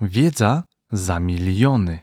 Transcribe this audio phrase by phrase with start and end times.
[0.00, 1.98] Wiedza za miliony.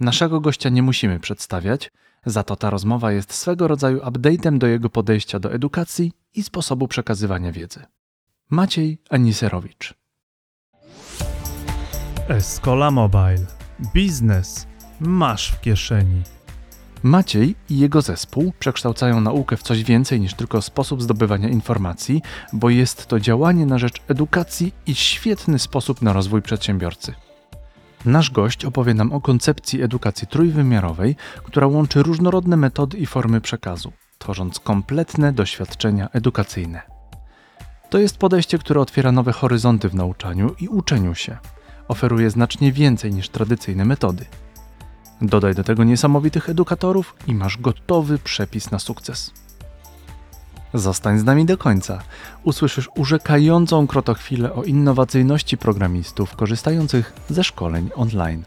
[0.00, 1.92] Naszego gościa nie musimy przedstawiać,
[2.26, 6.88] za to ta rozmowa jest swego rodzaju update'em do jego podejścia do edukacji i sposobu
[6.88, 7.84] przekazywania wiedzy.
[8.50, 9.94] Maciej Aniserowicz.
[12.28, 13.46] Escola Mobile.
[13.94, 14.66] Biznes
[15.00, 16.22] masz w kieszeni.
[17.02, 22.22] Maciej i jego zespół przekształcają naukę w coś więcej niż tylko sposób zdobywania informacji,
[22.52, 27.14] bo jest to działanie na rzecz edukacji i świetny sposób na rozwój przedsiębiorcy.
[28.04, 33.92] Nasz gość opowie nam o koncepcji edukacji trójwymiarowej, która łączy różnorodne metody i formy przekazu,
[34.18, 36.82] tworząc kompletne doświadczenia edukacyjne.
[37.90, 41.38] To jest podejście, które otwiera nowe horyzonty w nauczaniu i uczeniu się.
[41.88, 44.24] Oferuje znacznie więcej niż tradycyjne metody.
[45.22, 49.32] Dodaj do tego niesamowitych edukatorów i masz gotowy przepis na sukces.
[50.74, 52.02] Zostań z nami do końca.
[52.44, 58.44] Usłyszysz urzekającą krotochwilę o innowacyjności programistów korzystających ze szkoleń online.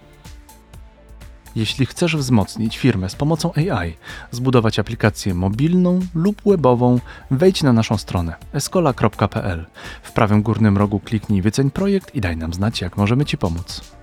[1.55, 3.93] Jeśli chcesz wzmocnić firmę z pomocą AI,
[4.31, 6.99] zbudować aplikację mobilną lub webową,
[7.31, 9.65] wejdź na naszą stronę escola.pl.
[10.03, 14.02] W prawym górnym rogu kliknij wyceń projekt i daj nam znać, jak możemy Ci pomóc.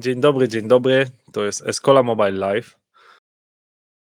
[0.00, 1.10] Dzień dobry, dzień dobry.
[1.32, 2.78] To jest Escola Mobile Live.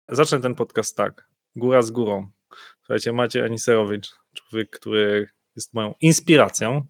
[0.08, 1.28] Zacznę ten podcast tak.
[1.56, 2.30] Góra z górą.
[2.78, 6.86] Słuchajcie, Maciej Aniserowicz, człowiek, który jest moją inspiracją,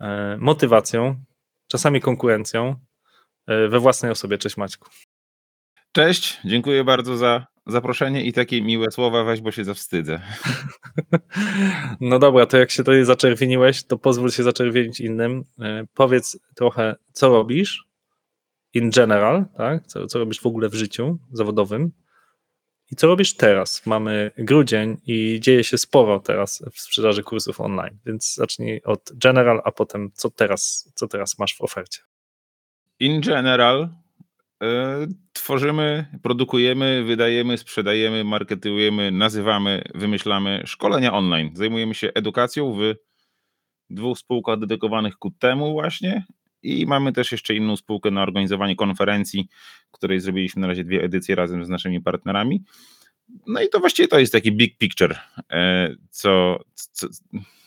[0.00, 1.24] e, motywacją,
[1.68, 2.76] czasami konkurencją
[3.46, 4.38] e, we własnej osobie.
[4.38, 4.90] Cześć Maćku.
[5.92, 10.20] Cześć, dziękuję bardzo za zaproszenie i takie miłe słowa, weź, bo się zawstydzę.
[12.00, 15.44] No dobra, to jak się tutaj zaczerwieniłeś, to pozwól się zaczerwienić innym.
[15.60, 17.93] E, powiedz trochę, co robisz
[18.74, 19.86] in general, tak?
[19.86, 21.92] co, co robisz w ogóle w życiu zawodowym,
[22.92, 23.86] i co robisz teraz?
[23.86, 29.60] Mamy grudzień i dzieje się sporo teraz w sprzedaży kursów online, więc zacznij od general,
[29.64, 32.00] a potem co teraz, co teraz masz w ofercie?
[33.00, 33.88] In general
[34.62, 34.66] y,
[35.32, 41.50] tworzymy, produkujemy, wydajemy, sprzedajemy, marketujemy, nazywamy, wymyślamy szkolenia online.
[41.54, 42.94] Zajmujemy się edukacją w
[43.90, 46.26] dwóch spółkach dedykowanych ku temu właśnie
[46.64, 49.48] i mamy też jeszcze inną spółkę na organizowanie konferencji,
[49.90, 52.62] której zrobiliśmy na razie dwie edycje razem z naszymi partnerami.
[53.46, 55.18] No i to właściwie to jest taki big picture,
[55.50, 57.08] e, co, co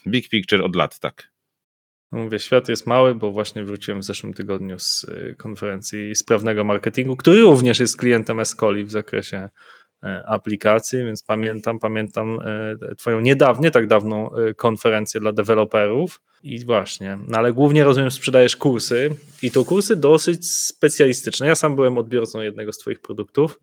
[0.08, 1.32] big picture od lat, tak.
[2.12, 7.16] Mówię, świat jest mały, bo właśnie wróciłem w zeszłym tygodniu z e, konferencji sprawnego marketingu,
[7.16, 9.50] który również jest klientem Escoli w zakresie
[10.02, 12.40] aplikacji, więc pamiętam, pamiętam
[12.90, 16.22] e, Twoją niedawnie, tak dawną e, konferencję dla deweloperów.
[16.44, 19.10] I właśnie, no ale głównie rozumiem, sprzedajesz kursy
[19.42, 21.48] i to kursy dosyć specjalistyczne.
[21.48, 23.60] Ja sam byłem odbiorcą jednego z Twoich produktów,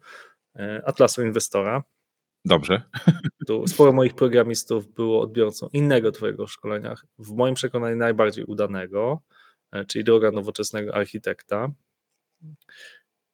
[0.84, 1.82] Atlasu Inwestora.
[2.44, 2.82] Dobrze.
[3.46, 9.20] Tu sporo moich programistów było odbiorcą innego Twojego szkolenia, w moim przekonaniu najbardziej udanego,
[9.88, 11.68] czyli droga nowoczesnego architekta.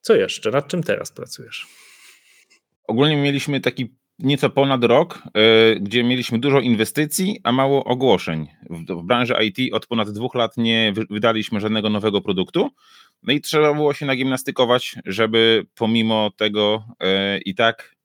[0.00, 0.50] Co jeszcze?
[0.50, 1.89] Nad czym teraz pracujesz?
[2.90, 8.46] Ogólnie mieliśmy taki nieco ponad rok, e, gdzie mieliśmy dużo inwestycji, a mało ogłoszeń.
[8.70, 12.70] W, branży IT od ponad dwóch lat nie wydaliśmy żadnego nowego produktu.
[13.22, 17.96] No i trzeba było się nagimnastykować, żeby pomimo tego e, i tak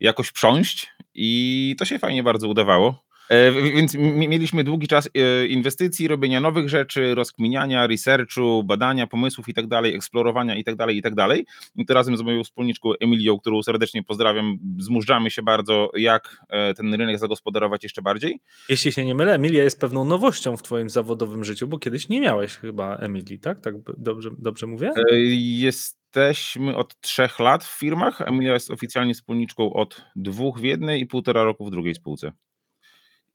[0.00, 3.09] jakoś prząść i to się fajnie bardzo udawało.
[3.30, 9.54] E, więc mieliśmy długi czas e, inwestycji, robienia nowych rzeczy, rozkminiania, researchu, badania pomysłów i
[9.54, 11.46] tak dalej, eksplorowania i tak dalej, i tak dalej.
[11.76, 16.74] I to razem z moją wspólniczką Emilią, którą serdecznie pozdrawiam, zmużdżamy się bardzo, jak e,
[16.74, 18.40] ten rynek zagospodarować jeszcze bardziej.
[18.68, 22.20] Jeśli się nie mylę, Emilia jest pewną nowością w twoim zawodowym życiu, bo kiedyś nie
[22.20, 23.60] miałeś chyba Emilii, tak?
[23.60, 24.92] Tak dobrze, dobrze mówię?
[25.36, 28.20] Jesteśmy od trzech lat w firmach.
[28.20, 32.32] Emilia jest oficjalnie wspólniczką od dwóch w jednej i półtora roku w drugiej spółce.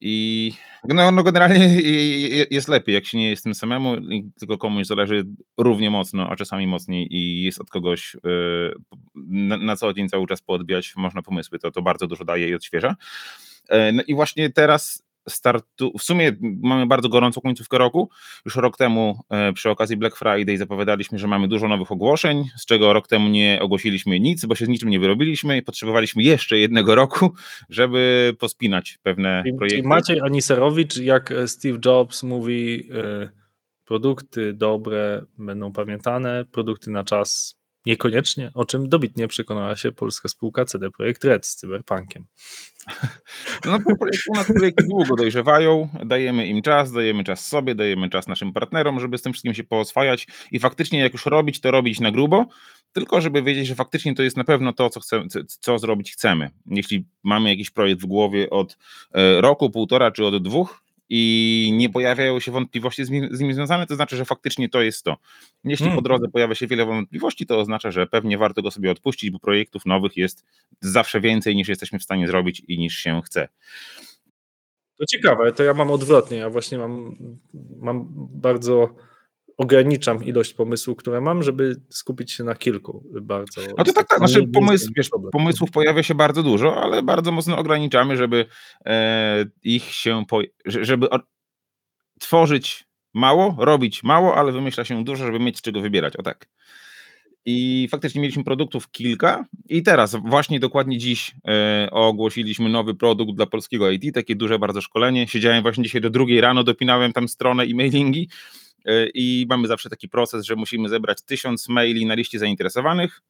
[0.02, 0.52] I
[0.88, 1.82] no, no generalnie
[2.52, 3.96] jest lepiej, jak się nie jest tym samemu,
[4.40, 5.26] tylko komuś zależy
[5.58, 8.16] równie mocno, a czasami mocniej i jest od kogoś
[9.16, 12.56] na, na co dzień cały czas poodbijać można pomysły, to, to bardzo dużo daje i
[12.56, 12.96] odświeża.
[13.70, 18.10] E, no i właśnie teraz startu, w sumie mamy bardzo gorącą końcówkę roku.
[18.46, 22.66] Już rok temu e, przy okazji Black Friday zapowiadaliśmy, że mamy dużo nowych ogłoszeń, z
[22.66, 26.58] czego rok temu nie ogłosiliśmy nic, bo się z niczym nie wyrobiliśmy i potrzebowaliśmy jeszcze
[26.58, 27.34] jednego roku,
[27.70, 29.80] żeby pospinać pewne I, projekty.
[29.80, 33.30] I Maciej Aniserowicz, jak Steve Jobs mówi, e,
[33.86, 37.56] produkty dobre będą pamiętane, produkty na czas
[37.86, 42.26] niekoniecznie, o czym dobitnie przekonała się polska spółka CD Projekt Red z Cyberpunkiem.
[43.66, 43.80] No,
[44.30, 49.00] u nas projekty długo dojrzewają, dajemy im czas, dajemy czas sobie, dajemy czas naszym partnerom,
[49.00, 52.46] żeby z tym wszystkim się pooswajać i faktycznie jak już robić, to robić na grubo,
[52.94, 56.50] tylko żeby wiedzieć, że faktycznie to jest na pewno to, co, chcemy, co zrobić chcemy.
[56.66, 58.78] Jeśli mamy jakiś projekt w głowie od
[59.14, 63.96] e, roku, półtora czy od dwóch, i nie pojawiają się wątpliwości z nimi związane, to
[63.96, 65.18] znaczy, że faktycznie to jest to.
[65.64, 65.96] Jeśli Mm.
[65.96, 69.40] po drodze pojawia się wiele wątpliwości, to oznacza, że pewnie warto go sobie odpuścić, bo
[69.40, 70.46] projektów nowych jest
[70.82, 73.48] zawsze więcej niż jesteśmy w stanie zrobić i niż się chce.
[74.98, 76.38] To ciekawe, to ja mam odwrotnie.
[76.38, 77.16] Ja właśnie mam,
[77.80, 78.96] mam bardzo
[79.58, 83.62] ograniczam ilość pomysłów, które mam, żeby skupić się na kilku bardzo.
[83.78, 87.32] No to tak, tak, znaczy Nie- pomysł, wiesz, pomysłów pojawia się bardzo dużo, ale bardzo
[87.32, 88.46] mocno ograniczamy, żeby
[88.86, 91.20] e, ich się, po, że- żeby o,
[92.20, 96.48] tworzyć mało, robić mało, ale wymyśla się dużo, żeby mieć z czego wybierać, o tak.
[97.48, 103.46] I faktycznie mieliśmy produktów kilka i teraz właśnie dokładnie dziś e, ogłosiliśmy nowy produkt dla
[103.46, 105.28] polskiego IT, takie duże bardzo szkolenie.
[105.28, 108.65] Siedziałem właśnie dzisiaj do drugiej rano, dopinałem tam stronę i mailingi e,
[109.14, 113.22] i mamy zawsze taki proces, że musimy zebrać tysiąc maili na liście zainteresowanych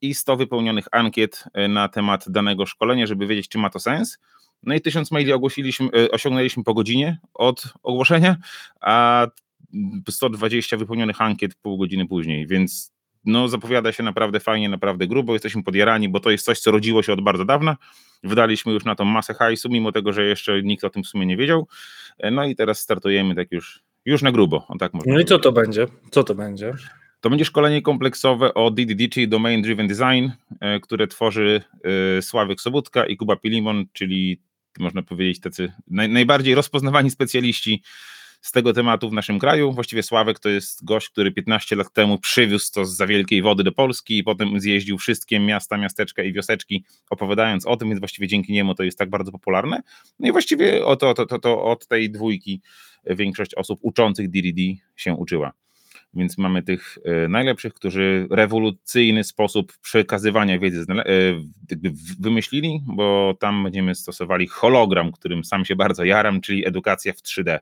[0.00, 4.18] i 100 wypełnionych ankiet e, na temat danego szkolenia, żeby wiedzieć, czy ma to sens.
[4.62, 8.36] No i tysiąc maili ogłosiliśmy, e, osiągnęliśmy po godzinie od ogłoszenia,
[8.80, 9.26] a
[10.10, 12.92] 120 wypełnionych ankiet pół godziny później, więc
[13.24, 17.02] no zapowiada się naprawdę fajnie, naprawdę grubo, jesteśmy podjarani, bo to jest coś, co rodziło
[17.02, 17.76] się od bardzo dawna.
[18.22, 21.26] Wydaliśmy już na to masę hajsu, mimo tego, że jeszcze nikt o tym w sumie
[21.26, 21.68] nie wiedział.
[22.18, 25.24] E, No i teraz startujemy tak już, już na grubo, o tak można No i
[25.24, 25.86] co to będzie?
[26.10, 26.72] Co to będzie?
[27.20, 30.28] To będzie szkolenie kompleksowe o DDD, czyli Domain Driven Design,
[30.60, 31.62] e, które tworzy
[32.18, 34.40] e, Sławek Sobutka i Kuba Pilimon, czyli
[34.78, 37.82] można powiedzieć tacy naj, najbardziej rozpoznawani specjaliści
[38.42, 39.72] z tego tematu w naszym kraju.
[39.72, 43.64] Właściwie Sławek to jest gość, który 15 lat temu przywiózł to z za wielkiej wody
[43.64, 48.28] do Polski i potem zjeździł wszystkie miasta, miasteczka i wioseczki, opowiadając o tym, więc właściwie
[48.28, 49.82] dzięki niemu to jest tak bardzo popularne.
[50.18, 52.60] No i właściwie o to, to, to, to od tej dwójki
[53.06, 54.60] większość osób uczących DDD
[54.96, 55.52] się uczyła.
[56.14, 61.04] Więc mamy tych e, najlepszych, którzy rewolucyjny sposób przekazywania wiedzy e,
[62.20, 67.58] wymyślili, bo tam będziemy stosowali hologram, którym sam się bardzo jaram, czyli edukacja w 3D.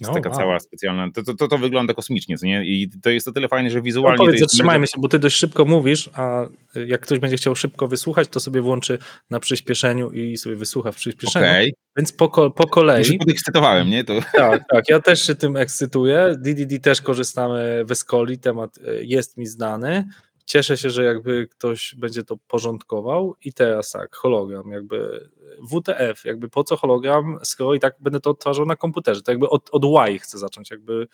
[0.00, 0.38] Jest O, taka wow.
[0.38, 2.64] cała specjalna, to, to, to, wygląda kosmicznie, co nie?
[2.64, 5.08] I to jest o tyle fajne, że No wizualnie to powiedz, jest zatrzymajmy się, bo
[5.08, 6.46] ty dość szybko mówisz, a
[6.86, 8.98] jak ktoś będzie chciał szybko wysłuchać, to sobie włączy
[9.30, 11.46] na przyspieszeniu i sobie wysłucha w przyspieszeniu.
[11.46, 12.66] Okej, Więc po, po okay.
[12.70, 13.18] kolei.
[13.18, 14.04] podekscytowałem, nie?
[14.04, 14.20] To...
[14.32, 14.88] Tak, tak.
[14.88, 16.34] Ja też się tym ekscytuję.
[16.38, 20.04] DDD też korzystamy w Escoli, temat e, jest mi znany.
[20.48, 23.36] Cieszę się, że jakby ktoś będzie to porządkował.
[23.44, 25.28] I teraz tak, hologram, jakby
[25.70, 29.22] WTF, jakby po co hologram, skoro i tak będę to odtwarzał na komputerze.
[29.22, 31.08] To jakby od, od why chcę zacząć, jakby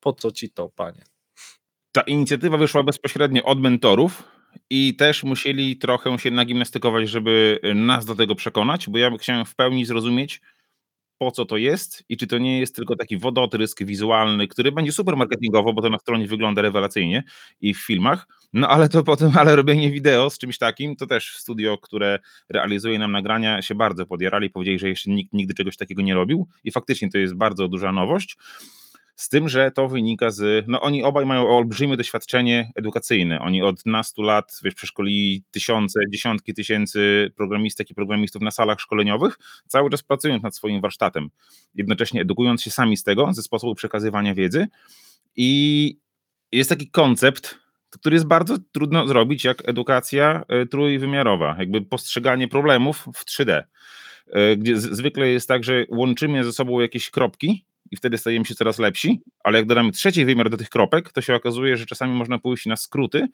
[0.00, 1.04] po co ci to, panie?
[1.92, 4.22] ta inicjatywa wyszła bezpośrednio od mentorów
[4.70, 9.54] i też musieli trochę się nagimnastykować, żeby nas do tego przekonać, bo ja chciałem w
[9.54, 10.40] pełni zrozumieć,
[11.20, 14.92] po co to jest i czy to nie jest tylko taki wodotrysk wizualny, który będzie
[14.92, 17.24] super marketingowo, bo to na stronie wygląda rewelacyjnie
[17.60, 21.36] i w filmach, no ale to potem, ale robienie wideo z czymś takim, to też
[21.36, 22.18] studio, które
[22.48, 26.48] realizuje nam nagrania się bardzo podjarali, powiedzieli, że jeszcze nikt nigdy czegoś takiego nie robił
[26.64, 28.36] i faktycznie to jest bardzo duża nowość.
[29.20, 30.64] Z tym, że to wynika z.
[30.68, 33.40] No, oni obaj mają olbrzymie doświadczenie edukacyjne.
[33.40, 39.38] Oni od nastu lat wiesz, przeszkolili tysiące, dziesiątki tysięcy programistek i programistów na salach szkoleniowych,
[39.66, 41.28] cały czas pracując nad swoim warsztatem,
[41.74, 44.66] jednocześnie edukując się sami z tego, ze sposobu przekazywania wiedzy.
[45.36, 45.98] I
[46.52, 47.58] jest taki koncept,
[47.90, 53.62] który jest bardzo trudno zrobić, jak edukacja e, trójwymiarowa, jakby postrzeganie problemów w 3D.
[54.32, 58.54] e, Gdzie zwykle jest tak, że łączymy ze sobą jakieś kropki i wtedy stajemy się
[58.54, 62.12] coraz lepsi, ale jak dodamy trzeci wymiar do tych kropek, to się okazuje, że czasami
[62.12, 63.28] można pójść na skróty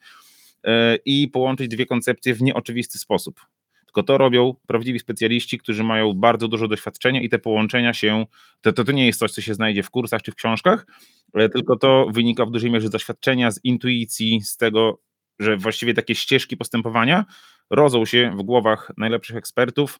[0.63, 3.41] e, i połączyć dwie koncepcje w nieoczywisty sposób.
[3.85, 8.25] Tylko to robią prawdziwi specjaliści, którzy mają bardzo dużo doświadczenia i te połączenia się,
[8.61, 10.85] to, to, to nie jest coś, co się znajdzie w kursach czy w książkach,
[11.33, 14.99] e, tylko to wynika w dużej mierze z doświadczenia, z intuicji, z tego,
[15.39, 17.25] że właściwie takie ścieżki postępowania
[17.69, 19.99] rodzą się w głowach najlepszych ekspertów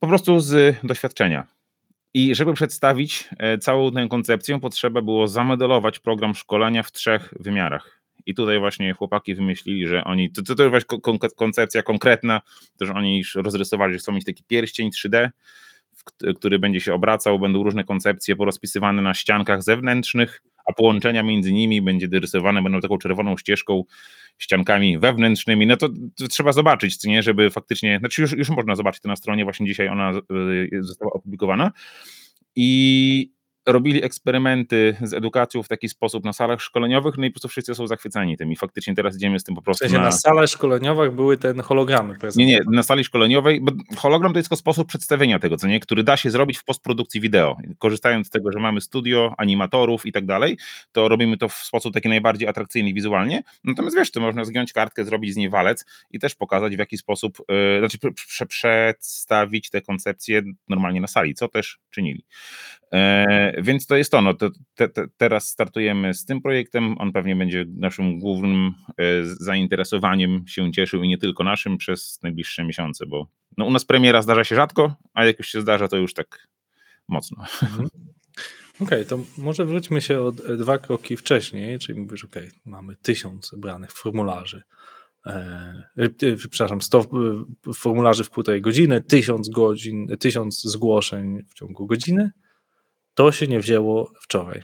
[0.00, 1.46] po prostu z doświadczenia.
[2.14, 8.02] I żeby przedstawić e, całą tę koncepcję, potrzeba było zamodelować program szkolenia w trzech wymiarach.
[8.26, 10.86] I tutaj właśnie chłopaki wymyślili, że oni, to, to, to jest
[11.36, 12.40] koncepcja konkretna,
[12.76, 15.30] to, że oni już rozrysowali, że chcą mieć taki pierścień 3D,
[15.92, 21.22] w kt- który będzie się obracał, będą różne koncepcje porozpisywane na ściankach zewnętrznych, a połączenia
[21.22, 23.84] między nimi będzie rysowane, będą taką czerwoną ścieżką,
[24.38, 25.88] ściankami wewnętrznymi, no to,
[26.30, 29.88] trzeba zobaczyć, nie, żeby faktycznie, znaczy już, już można zobaczyć to na stronie, właśnie dzisiaj
[29.88, 30.12] ona
[30.72, 31.72] y, została opublikowana.
[32.56, 33.32] I
[33.66, 37.74] robili eksperymenty z edukacją w taki sposób na salach szkoleniowych, no i po prostu wszyscy
[37.74, 40.04] są zachwyceni tym i faktycznie teraz idziemy z tym po W prostu sensie na...
[40.04, 42.16] na salach szkoleniowych były te hologramy.
[42.36, 45.80] Nie, nie, na sali szkoleniowej, bo hologram to jest tylko sposób przedstawienia tego, co nie,
[45.80, 47.56] który da się zrobić w postprodukcji wideo.
[47.78, 50.58] Korzystając z tego, że mamy studio, animatorów i tak dalej,
[50.92, 53.42] to robimy to w sposób taki najbardziej atrakcyjny wizualnie.
[53.64, 56.98] Natomiast wiesz, to można zgiąć kartkę, zrobić z niej walec i też pokazać w jaki
[56.98, 58.46] sposób, yy, znaczy prze, prze,
[58.92, 62.24] przedstawić te koncepcje normalnie na sali, co też czynili.
[62.92, 67.12] E, więc to jest to, no, to te, te, teraz startujemy z tym projektem, on
[67.12, 73.06] pewnie będzie naszym głównym e, zainteresowaniem się cieszył i nie tylko naszym przez najbliższe miesiące,
[73.06, 73.26] bo
[73.58, 76.48] no, u nas premiera zdarza się rzadko, a jak już się zdarza, to już tak
[77.08, 77.44] mocno.
[77.62, 77.88] Mhm.
[78.74, 83.54] Okej, okay, to może wróćmy się o dwa kroki wcześniej, czyli mówisz, ok, mamy tysiąc
[83.56, 84.62] branych formularzy,
[85.26, 87.06] e, przepraszam, 100
[87.74, 92.30] formularzy w półtorej godziny, tysiąc godzin, tysiąc zgłoszeń w ciągu godziny,
[93.14, 94.62] to się nie wzięło wczoraj.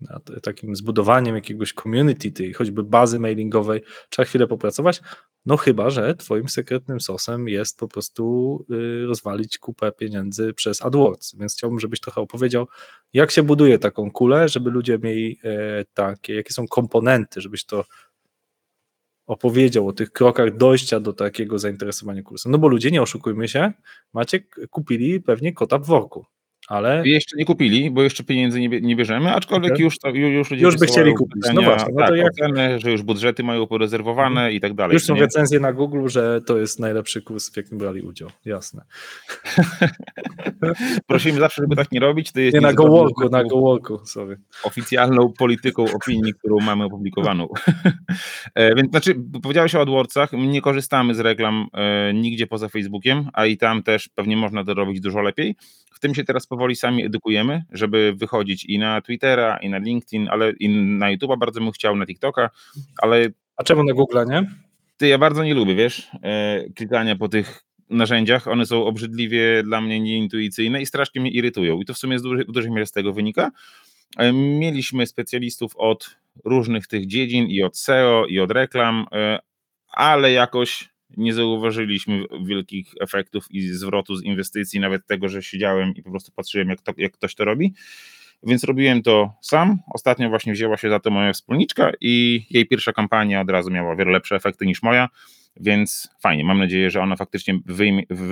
[0.00, 5.00] Nad takim zbudowaniem jakiegoś community, tej choćby bazy mailingowej, trzeba chwilę popracować.
[5.46, 11.36] No chyba, że twoim sekretnym sosem jest po prostu y, rozwalić kupę pieniędzy przez AdWords.
[11.36, 12.66] Więc chciałbym, żebyś trochę opowiedział,
[13.12, 17.84] jak się buduje taką kulę, żeby ludzie mieli e, takie, jakie są komponenty, żebyś to
[19.26, 22.52] opowiedział o tych krokach dojścia do takiego zainteresowania kursem.
[22.52, 23.72] No bo ludzie, nie oszukujmy się,
[24.12, 26.26] macie kupili pewnie kota w worku
[26.70, 27.02] ale...
[27.04, 29.84] Jeszcze nie kupili, bo jeszcze pieniędzy nie, nie bierzemy, aczkolwiek okay.
[29.84, 31.92] już, to, już ludzie Już by chcieli kupić, no właśnie.
[31.92, 32.32] No tak, to jak...
[32.32, 34.52] oceny, że już budżety mają porezerwowane hmm.
[34.52, 34.94] i tak dalej.
[34.94, 38.82] Już są recenzje na Google, że to jest najlepszy kurs, w jakim brali udział, jasne.
[41.06, 42.32] Prosimy zawsze, żeby tak nie robić.
[42.32, 44.38] To jest nie na gołolku, na gołolku, sorry.
[44.62, 47.48] Oficjalną polityką opinii, którą mamy opublikowaną.
[48.54, 53.28] e, więc znaczy, powiedziałeś o AdWordsach, my nie korzystamy z reklam e, nigdzie poza Facebookiem,
[53.32, 55.56] a i tam też pewnie można to robić dużo lepiej.
[55.92, 60.28] W tym się teraz powoli sami edukujemy, żeby wychodzić i na Twittera, i na LinkedIn,
[60.28, 62.50] ale i na YouTube'a bardzo bym chciał, na TikToka,
[63.02, 63.28] ale...
[63.56, 64.50] A czemu na Google, nie?
[64.96, 69.80] Ty, ja bardzo nie lubię, wiesz, e, klikania po tych narzędziach, one są obrzydliwie dla
[69.80, 72.86] mnie nieintuicyjne i strasznie mnie irytują i to w sumie z duży, w dużej mierze
[72.86, 73.50] z tego wynika.
[74.16, 79.38] E, mieliśmy specjalistów od różnych tych dziedzin i od SEO i od reklam, e,
[79.88, 86.02] ale jakoś nie zauważyliśmy wielkich efektów i zwrotu z inwestycji, nawet tego, że siedziałem i
[86.02, 87.74] po prostu patrzyłem, jak, to, jak ktoś to robi.
[88.42, 89.78] Więc robiłem to sam.
[89.94, 93.96] Ostatnio właśnie wzięła się za to moja wspólniczka i jej pierwsza kampania od razu miała
[93.96, 95.08] wiele lepsze efekty niż moja,
[95.60, 96.44] więc fajnie.
[96.44, 97.58] Mam nadzieję, że ona faktycznie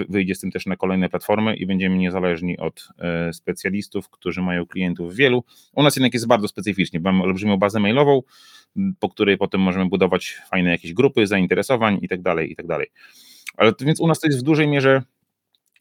[0.08, 4.66] wyjdzie z tym też na kolejne platformy i będziemy niezależni od e, specjalistów, którzy mają
[4.66, 5.44] klientów wielu.
[5.72, 7.00] U nas jednak jest bardzo specyficznie.
[7.00, 8.22] Mamy olbrzymią bazę mailową,
[8.98, 12.86] po której potem możemy budować fajne jakieś grupy zainteresowań i tak dalej, i tak dalej.
[13.56, 15.02] Ale więc u nas to jest w dużej mierze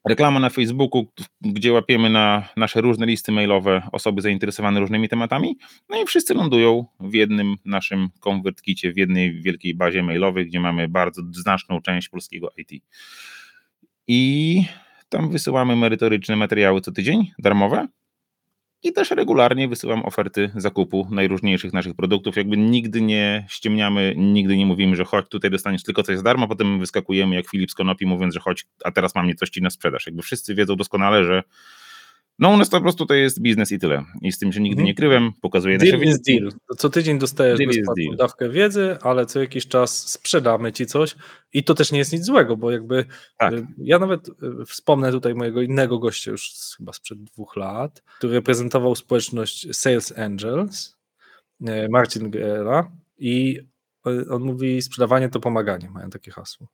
[0.08, 1.08] reklama na Facebooku,
[1.42, 5.58] gdzie łapiemy na nasze różne listy mailowe osoby zainteresowane różnymi tematami,
[5.90, 10.88] no i wszyscy lądują w jednym naszym konwertkicie, w jednej wielkiej bazie mailowej, gdzie mamy
[10.88, 12.84] bardzo znaczną część polskiego IT.
[14.08, 14.64] I
[15.10, 17.88] tam wysyłamy merytoryczne materiały co tydzień, darmowe,
[18.84, 22.36] i też regularnie wysyłam oferty zakupu najróżniejszych naszych produktów.
[22.36, 26.48] Jakby nigdy nie ściemniamy, nigdy nie mówimy, że chodź tutaj dostaniesz tylko coś za darmo,
[26.48, 29.62] potem wyskakujemy jak Filip z Konopi mówiąc, że chodź, a teraz mam nie coś ci
[29.62, 30.06] na sprzedaż.
[30.06, 31.44] Jakby wszyscy wiedzą doskonale, że
[32.40, 34.04] no u nas to po prostu to jest biznes i tyle.
[34.22, 36.52] I z tym się nigdy nie krywem, pokazuję deal nasze jest deal.
[36.78, 41.16] Co tydzień dostajesz deal bezpłatną dawkę wiedzy, ale co jakiś czas sprzedamy ci coś
[41.54, 43.06] i to też nie jest nic złego, bo jakby
[43.38, 43.54] tak.
[43.54, 48.34] Y, ja nawet y, wspomnę tutaj mojego innego gościa już chyba sprzed dwóch lat, który
[48.34, 50.96] reprezentował społeczność Sales Angels,
[51.62, 53.60] y, Marcin Gera i
[54.30, 56.68] on mówi sprzedawanie to pomaganie, mają takie hasło.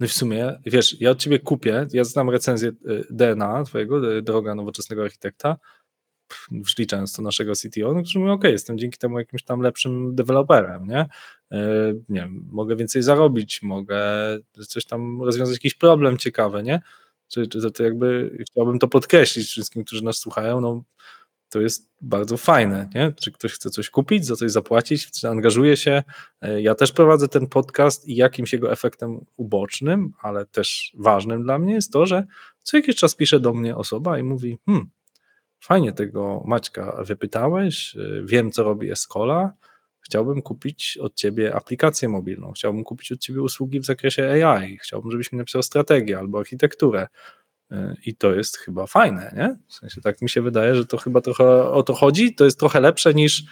[0.00, 4.16] No i w sumie, wiesz, ja od ciebie kupię, ja znam recenzję y, DNA twojego,
[4.16, 5.56] y, droga nowoczesnego architekta,
[6.78, 10.86] licząc to naszego CTO, no, którzy mówią, ok, jestem dzięki temu jakimś tam lepszym deweloperem,
[10.86, 11.06] nie?
[11.52, 11.56] Y,
[12.08, 13.98] nie wiem, mogę więcej zarobić, mogę
[14.68, 16.80] coś tam rozwiązać jakiś problem ciekawy, nie?
[17.28, 20.82] Czy, czy to, to jakby chciałbym to podkreślić wszystkim, którzy nas słuchają, no
[21.54, 23.12] to jest bardzo fajne, nie?
[23.12, 26.02] Czy ktoś chce coś kupić, za coś zapłacić, czy angażuje się.
[26.40, 31.58] E, ja też prowadzę ten podcast i jakimś jego efektem ubocznym, ale też ważnym dla
[31.58, 32.26] mnie jest to, że
[32.62, 34.90] co jakiś czas pisze do mnie osoba i mówi, hmm,
[35.60, 39.52] fajnie tego Maćka wypytałeś, e, wiem co robi Escola,
[40.00, 45.10] chciałbym kupić od ciebie aplikację mobilną, chciałbym kupić od ciebie usługi w zakresie AI, chciałbym,
[45.10, 47.08] żebyś mi napisał strategię albo architekturę.
[48.06, 49.56] I to jest chyba fajne, nie?
[49.68, 52.34] W sensie tak mi się wydaje, że to chyba trochę o to chodzi.
[52.34, 53.44] To jest trochę lepsze niż,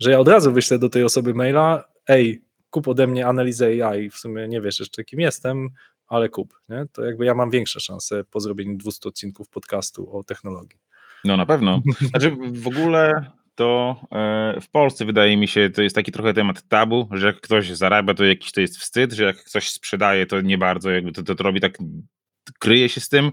[0.00, 4.10] że ja od razu wyślę do tej osoby maila, ej, kup ode mnie analizę AI,
[4.10, 5.68] w sumie nie wiesz jeszcze kim jestem,
[6.06, 6.86] ale kup, nie?
[6.92, 10.78] To jakby ja mam większe szanse po zrobieniu 200 odcinków podcastu o technologii.
[11.24, 11.82] No na pewno.
[12.10, 16.68] Znaczy w ogóle to e, w Polsce wydaje mi się, to jest taki trochę temat
[16.68, 20.40] tabu, że jak ktoś zarabia, to jakiś to jest wstyd, że jak ktoś sprzedaje, to
[20.40, 21.78] nie bardzo, jakby to, to, to robi tak,
[22.58, 23.32] kryje się z tym.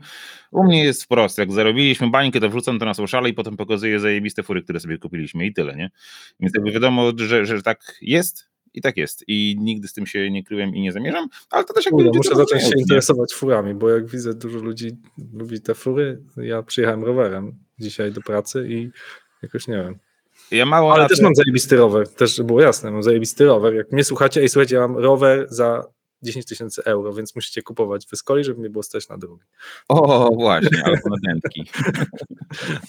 [0.51, 3.99] U mnie jest wprost, jak zarobiliśmy bańkę, to wrzucam to na sociale i potem pokazuję
[3.99, 5.91] zajebiste fury, które sobie kupiliśmy i tyle, nie?
[6.39, 10.31] Więc jakby wiadomo, że, że tak jest i tak jest i nigdy z tym się
[10.31, 13.73] nie kryłem i nie zamierzam, ale to też jakby Kurde, muszę zacząć się interesować furami,
[13.73, 14.97] bo jak widzę, dużo ludzi
[15.33, 16.21] lubi te fury.
[16.37, 18.89] Ja przyjechałem rowerem dzisiaj do pracy i
[19.41, 19.95] jakoś nie wiem.
[20.51, 23.73] Ja mało Ale też mam zajebisty rower, też było jasne, mam zajebisty rower.
[23.73, 25.83] Jak mnie słuchacie, ej słuchajcie, ja mam rower za
[26.23, 29.43] 10 tysięcy euro, więc musicie kupować w Escoli, żeby mnie było stać na drugi.
[29.89, 31.63] O, właśnie, albo na dętki.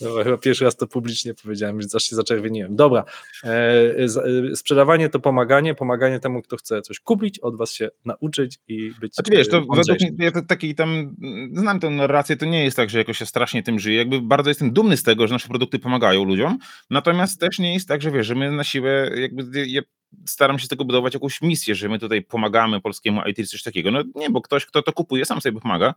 [0.00, 2.76] Dobra, chyba pierwszy raz to publicznie powiedziałem, że aż się zaczerwieniłem.
[2.76, 3.04] Dobra,
[3.44, 4.16] e, z-
[4.52, 8.90] e, sprzedawanie to pomaganie, pomaganie temu, kto chce coś kupić, od was się nauczyć i
[9.00, 10.90] być Znaczy wiesz, to e, według mnie, ja tam,
[11.22, 14.20] mm, znam tę narrację, to nie jest tak, że jakoś się strasznie tym żyje, jakby
[14.20, 16.58] bardzo jestem dumny z tego, że nasze produkty pomagają ludziom,
[16.90, 19.82] natomiast też nie jest tak, że wiesz, że my na siłę, jakby ja
[20.26, 23.90] staram się z tego budować jakąś misję, że my tutaj pomagamy polskiemu IT coś takiego,
[23.90, 25.94] no nie, bo ktoś, kto to kupuje, sam sobie pomaga,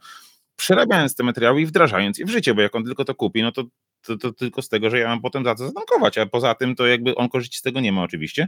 [0.56, 3.52] przerabiając te materiały i wdrażając je w życie, bo jak on tylko to kupi, no
[3.52, 3.64] to
[4.02, 6.76] to, to tylko z tego, że ja mam potem za to zatankować, a poza tym
[6.76, 8.48] to jakby on korzyści z tego nie ma oczywiście.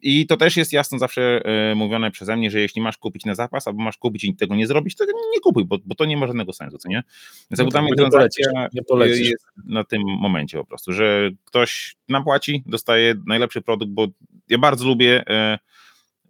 [0.00, 3.34] I to też jest jasno zawsze e, mówione przeze mnie, że jeśli masz kupić na
[3.34, 6.16] zapas, albo masz kupić i tego nie zrobić, to nie kupuj, bo, bo to nie
[6.16, 7.02] ma żadnego sensu, co nie?
[7.50, 9.30] Więc No tak, dla mnie bo nie transakcja polecisz, nie polecisz.
[9.30, 14.06] jest na tym momencie po prostu, że ktoś nam płaci, dostaje najlepszy produkt, bo
[14.48, 15.58] ja bardzo lubię e,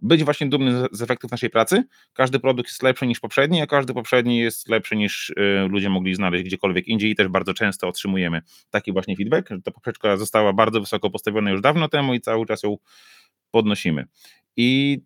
[0.03, 1.85] być właśnie dumny z- efektów naszej pracy.
[2.13, 6.15] Każdy produkt jest lepszy niż poprzedni, a każdy poprzedni jest lepszy niż e, ludzie mogli
[6.15, 10.53] znaleźć gdziekolwiek indziej i też bardzo często otrzymujemy taki właśnie feedback, że ta poprzeczka została
[10.53, 12.77] bardzo wysoko postawiona już dawno temu i cały czas ją
[13.51, 14.05] podnosimy.
[14.57, 14.99] I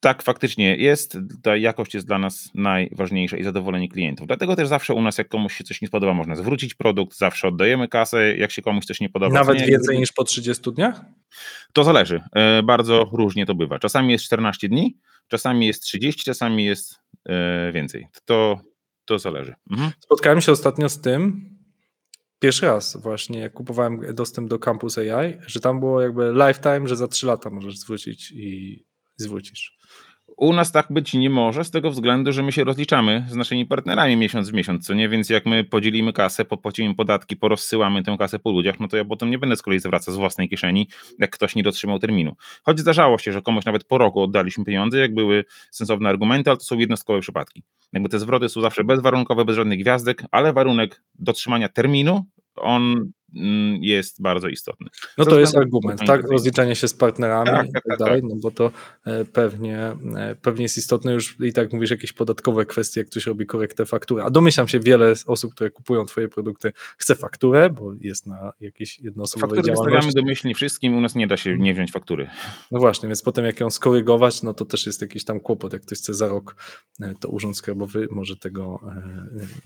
[0.00, 4.26] tak faktycznie jest, ta jakość jest dla nas najważniejsza i zadowolenie klientów.
[4.26, 7.48] Dlatego też zawsze u nas, jak komuś się coś nie spodoba, można zwrócić produkt, zawsze
[7.48, 9.34] oddajemy kasę, jak się komuś coś nie podoba.
[9.34, 11.00] Nawet nie, więcej niż po 30 dniach?
[11.72, 13.78] To zależy, e, bardzo różnie to bywa.
[13.78, 14.96] Czasami jest 14 dni,
[15.28, 16.94] czasami jest 30, czasami jest
[17.28, 18.06] e, więcej.
[18.24, 18.60] To,
[19.04, 19.54] to zależy.
[19.70, 19.90] Mhm.
[20.00, 21.50] Spotkałem się ostatnio z tym,
[22.38, 26.96] pierwszy raz właśnie, jak kupowałem dostęp do Campus AI, że tam było jakby lifetime, że
[26.96, 28.84] za 3 lata możesz zwrócić i
[29.16, 29.77] zwrócisz.
[30.38, 33.66] U nas tak być nie może z tego względu, że my się rozliczamy z naszymi
[33.66, 35.08] partnerami miesiąc w miesiąc, co nie?
[35.08, 39.04] Więc jak my podzielimy kasę, popłacimy podatki, porozsyłamy tę kasę po ludziach, no to ja
[39.04, 42.36] potem nie będę z kolei zwracał z własnej kieszeni, jak ktoś nie dotrzymał terminu.
[42.62, 46.56] Choć zdarzało się, że komuś nawet po roku oddaliśmy pieniądze, jak były sensowne argumenty, ale
[46.56, 47.62] to są jednostkowe przypadki.
[47.92, 52.24] Jakby te zwroty są zawsze bezwarunkowe, bez żadnych gwiazdek, ale warunek dotrzymania terminu,
[52.56, 53.10] on
[53.80, 54.88] jest bardzo istotny.
[55.18, 56.30] No Ze to jest argument, tak?
[56.30, 58.70] Rozliczanie się z partnerami Tak, i tak, tak tak, dalej, no bo to
[59.04, 59.78] e, pewnie,
[60.16, 63.86] e, pewnie jest istotne już i tak mówisz jakieś podatkowe kwestie, jak ktoś robi korektę
[63.86, 64.22] faktury.
[64.22, 68.98] A domyślam się, wiele osób, które kupują twoje produkty chce fakturę, bo jest na jakiejś
[68.98, 72.30] jednoosobowej Faktury wystawiamy domyślnie wszystkim, u nas nie da się nie wziąć faktury.
[72.70, 75.72] No właśnie, więc potem jak ją skorygować, no to też jest jakiś tam kłopot.
[75.72, 76.56] Jak ktoś chce za rok,
[77.00, 78.80] e, to Urząd Skarbowy może tego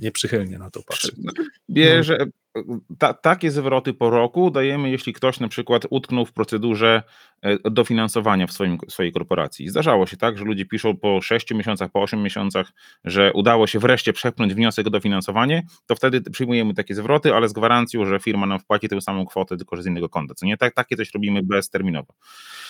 [0.01, 1.14] nieprzychylnie na to patrzeć.
[1.14, 2.27] Znaczy, Bierze,
[2.99, 7.03] ta, takie zwroty po roku dajemy, jeśli ktoś na przykład utknął w procedurze
[7.43, 9.69] e, dofinansowania w swoim, swojej korporacji.
[9.69, 12.73] Zdarzało się tak, że ludzie piszą po 6 miesiącach, po 8 miesiącach,
[13.05, 17.53] że udało się wreszcie przepchnąć wniosek o dofinansowanie, to wtedy przyjmujemy takie zwroty, ale z
[17.53, 20.35] gwarancją, że firma nam wpłaci tę samą kwotę, tylko z innego konta.
[20.35, 20.57] Co nie?
[20.57, 22.15] Tak, takie coś robimy bezterminowo.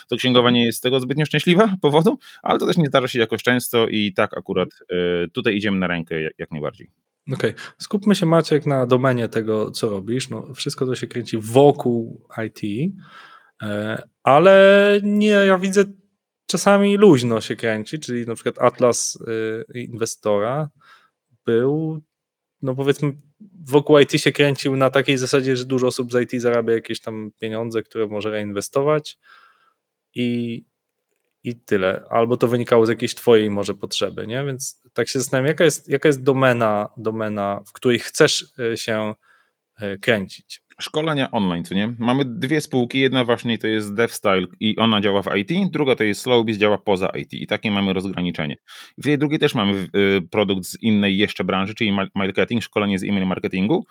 [0.08, 3.18] To księgowa nie jest z tego zbytnio szczęśliwa powodu, ale to też nie zdarza się
[3.18, 6.90] jakoś często i tak akurat e, tutaj idziemy na rękę jak, jak najbardziej.
[7.32, 10.28] Okej, skupmy się Maciek na domenie tego, co robisz.
[10.28, 12.92] No, wszystko to się kręci wokół IT,
[13.62, 15.84] e, ale nie, ja widzę
[16.46, 19.18] czasami luźno się kręci, czyli na przykład Atlas
[19.74, 20.70] e, inwestora
[21.46, 22.02] był,
[22.62, 23.12] no powiedzmy,
[23.64, 27.30] wokół IT się kręcił na takiej zasadzie, że dużo osób z IT zarabia jakieś tam
[27.38, 29.18] pieniądze, które może reinwestować
[30.14, 30.64] i,
[31.44, 32.04] i tyle.
[32.10, 34.44] Albo to wynikało z jakiejś twojej może potrzeby, nie?
[34.44, 39.14] Więc tak się zastanawiam, jaka jest, jaka jest domena, domena, w której chcesz e, się
[39.80, 40.62] e, kręcić.
[40.80, 41.94] Szkolenia online, co nie?
[41.98, 46.04] Mamy dwie spółki, jedna właśnie to jest DevStyle i ona działa w IT, druga to
[46.04, 48.56] jest Slowbiz, działa poza IT i takie mamy rozgraniczenie.
[48.98, 52.98] W tej drugiej też mamy y, produkt z innej jeszcze branży, czyli ma- marketing, szkolenie
[52.98, 53.86] z e-mail marketingu.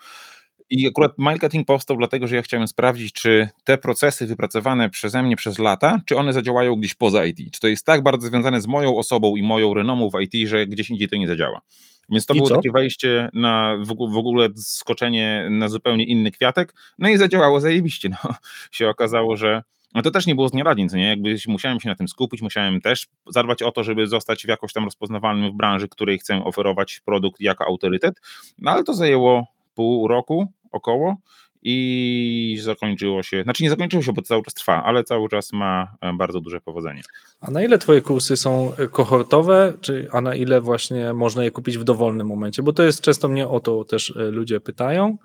[0.72, 5.36] I akurat marketing powstał dlatego, że ja chciałem sprawdzić, czy te procesy wypracowane przeze mnie
[5.36, 7.52] przez lata, czy one zadziałają gdzieś poza IT.
[7.52, 10.66] Czy to jest tak bardzo związane z moją osobą i moją renomą w IT, że
[10.66, 11.60] gdzieś indziej to nie zadziała.
[12.08, 12.56] Więc to I było co?
[12.56, 16.74] takie wejście na w ogó- w ogóle skoczenie na zupełnie inny kwiatek.
[16.98, 18.08] No i zadziałało zajebiście.
[18.08, 18.34] No.
[18.72, 19.62] Się okazało, że
[19.94, 21.08] no to też nie było z dnia na dzień, nie?
[21.08, 24.84] Jakby musiałem się na tym skupić, musiałem też zadbać o to, żeby zostać jakoś tam
[24.84, 28.20] rozpoznawalnym w branży, której chcę oferować produkt jako autorytet.
[28.58, 31.16] No ale to zajęło pół roku około
[31.62, 35.96] i zakończyło się, znaczy nie zakończyło się, bo cały czas trwa, ale cały czas ma
[36.00, 37.02] e, bardzo duże powodzenie.
[37.40, 41.50] A na ile twoje kursy są e, kohortowe, czy, a na ile właśnie można je
[41.50, 42.62] kupić w dowolnym momencie?
[42.62, 45.18] Bo to jest często mnie o to też e, ludzie pytają.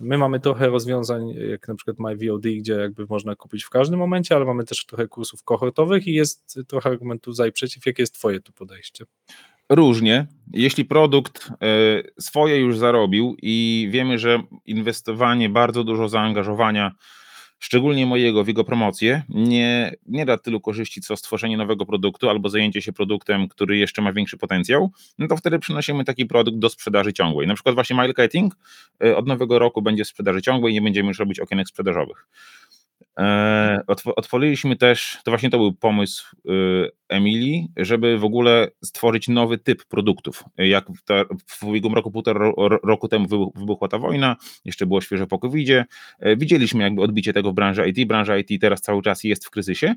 [0.00, 4.36] My mamy trochę rozwiązań, jak na przykład MyVOD, gdzie jakby można kupić w każdym momencie,
[4.36, 7.86] ale mamy też trochę kursów kohortowych i jest trochę argumentów za i przeciw.
[7.86, 9.04] Jakie jest twoje tu podejście?
[9.70, 10.26] Różnie.
[10.52, 16.92] Jeśli produkt e, swoje już zarobił i wiemy, że inwestowanie, bardzo dużo zaangażowania,
[17.58, 22.48] szczególnie mojego w jego promocję, nie, nie da tylu korzyści, co stworzenie nowego produktu albo
[22.48, 26.68] zajęcie się produktem, który jeszcze ma większy potencjał, no to wtedy przynosimy taki produkt do
[26.68, 27.46] sprzedaży ciągłej.
[27.46, 28.54] Na przykład właśnie marketing
[29.04, 32.26] e, od nowego roku będzie w sprzedaży ciągłej, nie będziemy już robić okienek sprzedażowych.
[33.18, 33.80] E,
[34.16, 39.84] otworzyliśmy też, to właśnie to był pomysł y, Emilii, żeby w ogóle stworzyć nowy typ
[39.84, 40.44] produktów.
[40.58, 40.86] Jak
[41.46, 46.36] w ubiegłym roku, półtora roku temu wybuchła ta wojna, jeszcze było świeżo po covid e,
[46.36, 49.94] widzieliśmy jakby odbicie tego w branży IT, branża IT teraz cały czas jest w kryzysie,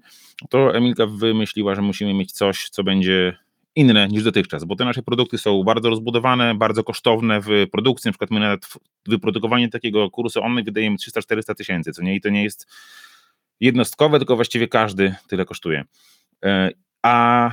[0.50, 3.38] to Emilka wymyśliła, że musimy mieć coś, co będzie
[3.76, 8.12] inne niż dotychczas, bo te nasze produkty są bardzo rozbudowane, bardzo kosztowne w produkcji, na
[8.12, 8.68] przykład my nawet
[9.08, 12.68] wyprodukowanie takiego kursu online wydajemy 300-400 tysięcy, co nie, i to nie jest
[13.60, 15.86] jednostkowe, tylko właściwie każdy tyle kosztuje.
[16.46, 16.70] E,
[17.04, 17.52] a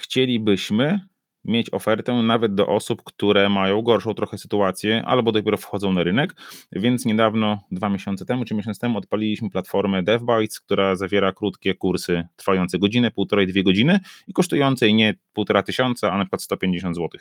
[0.00, 1.00] chcielibyśmy
[1.44, 6.34] mieć ofertę nawet do osób, które mają gorszą trochę sytuację albo dopiero wchodzą na rynek,
[6.72, 12.24] więc niedawno, dwa miesiące temu czy miesiąc temu odpaliliśmy platformę DevBytes, która zawiera krótkie kursy
[12.36, 17.20] trwające godzinę, półtorej, dwie godziny i kosztujące nie półtora tysiąca, a na przykład 150 zł.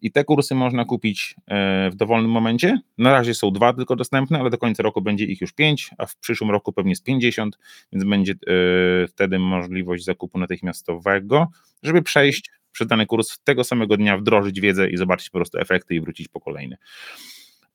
[0.00, 2.78] I te kursy można kupić e, w dowolnym momencie.
[2.98, 6.06] Na razie są dwa tylko dostępne, ale do końca roku będzie ich już pięć, a
[6.06, 7.58] w przyszłym roku pewnie z 50,
[7.92, 11.46] więc będzie e, wtedy możliwość zakupu natychmiastowego,
[11.82, 15.94] żeby przejść przez dany kurs tego samego dnia wdrożyć wiedzę i zobaczyć po prostu efekty
[15.94, 16.76] i wrócić po kolejny.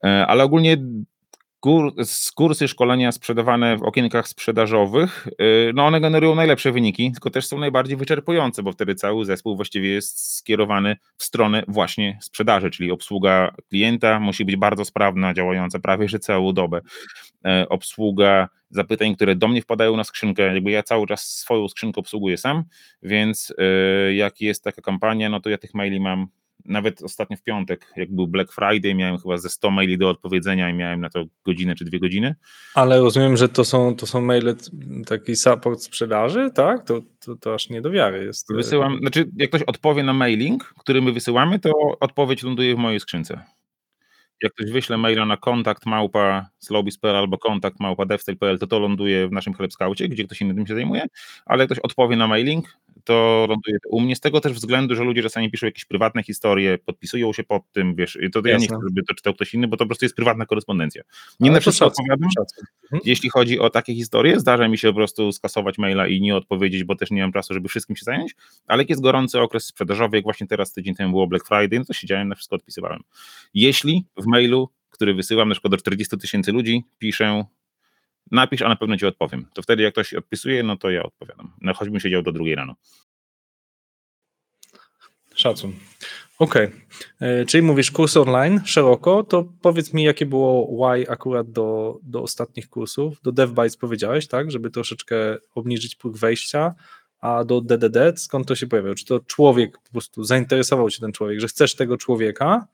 [0.04, 0.78] E, ale ogólnie
[2.36, 7.60] kursy szkolenia sprzedawane w okienkach sprzedażowych, y, no one generują najlepsze wyniki, tylko też są
[7.60, 13.56] najbardziej wyczerpujące, bo wtedy cały zespół właściwie jest skierowany w stronę właśnie sprzedaży, czyli obsługa
[13.70, 16.82] klienta musi być bardzo sprawna, działająca prawie że całą dobę.
[17.46, 22.00] E, obsługa zapytań, które do mnie wpadają na skrzynkę, jakby ja cały czas swoją skrzynkę
[22.02, 22.64] obsługuję sam,
[23.04, 26.28] więc e, jak jest taka kampania, no to ja tych maili mam
[26.66, 30.70] nawet ostatnio w piątek, jak był Black Friday, miałem chyba ze 100 maili do odpowiedzenia
[30.70, 32.36] i miałem na to godzinę czy dwie godziny.
[32.76, 34.56] Ale rozumiem, że to są, to są maile,
[35.06, 36.86] taki support sprzedaży, tak?
[36.86, 38.54] To, to, to aż nie do wiary jest.
[38.54, 43.00] Wysyłam, znaczy jak ktoś odpowie na mailing, który my wysyłamy, to odpowiedź ląduje w mojej
[43.00, 43.42] skrzynce
[44.42, 49.28] jak ktoś wyśle maila na kontakt małpa slowbiz.pl albo kontakt małpa devstyle.pl, to to ląduje
[49.28, 51.06] w naszym chlebskaucie, gdzie ktoś inny tym się zajmuje,
[51.46, 55.24] ale ktoś odpowie na mailing, to ląduje u mnie z tego też względu, że ludzie
[55.24, 59.04] czasami piszą jakieś prywatne historie, podpisują się pod tym, wiesz, to ja nie chcę, żeby
[59.04, 61.04] to czytał ktoś inny, bo to po prostu jest prywatna korespondencja.
[61.40, 62.30] Nie Ale na wszystko odpowiadam.
[62.84, 63.02] Mhm.
[63.06, 66.84] Jeśli chodzi o takie historie, zdarza mi się po prostu skasować maila i nie odpowiedzieć,
[66.84, 68.36] bo też nie mam czasu, żeby wszystkim się zająć,
[68.68, 71.86] ale jak jest gorący okres sprzedażowy, jak właśnie teraz tydzień temu było Black Friday, no
[71.86, 73.00] to siedziałem, na wszystko odpisywałem.
[73.54, 77.46] Jeśli w mailu, który wysyłam na przykład do 40 tysięcy ludzi, piszę
[78.32, 79.46] napisz, a na pewno ci odpowiem.
[79.54, 81.52] To wtedy jak ktoś odpisuje, no to ja odpowiadam.
[81.62, 82.76] No choćbym siedział do drugiej rano.
[85.36, 85.74] Szacun.
[86.40, 87.30] Okej, okay.
[87.30, 92.22] E, czyli mówisz kurs online szeroko, to powiedz mi, jakie było why akurat do, do
[92.22, 93.22] ostatnich kursów.
[93.22, 96.76] Do DevBytes powiedziałeś, tak, żeby troszeczkę obniżyć próg wejścia,
[97.20, 98.96] a do DDD skąd to się pojawiło?
[98.96, 102.68] Czy to człowiek po prostu zainteresował się ten człowiek, że chcesz tego człowieka,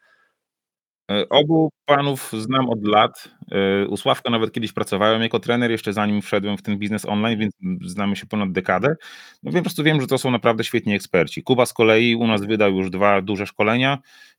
[1.30, 3.30] obu panów znam od lat.
[3.52, 7.40] E, u Sławka nawet kiedyś pracowałem jako trener, jeszcze zanim wszedłem w ten biznes online,
[7.40, 7.54] więc
[7.86, 8.96] znamy się ponad dekadę.
[9.44, 11.44] No po prostu wiem, że to są naprawdę świetni eksperci.
[11.44, 13.98] Kuba z kolei u nas wydał już dwa duże szkolenia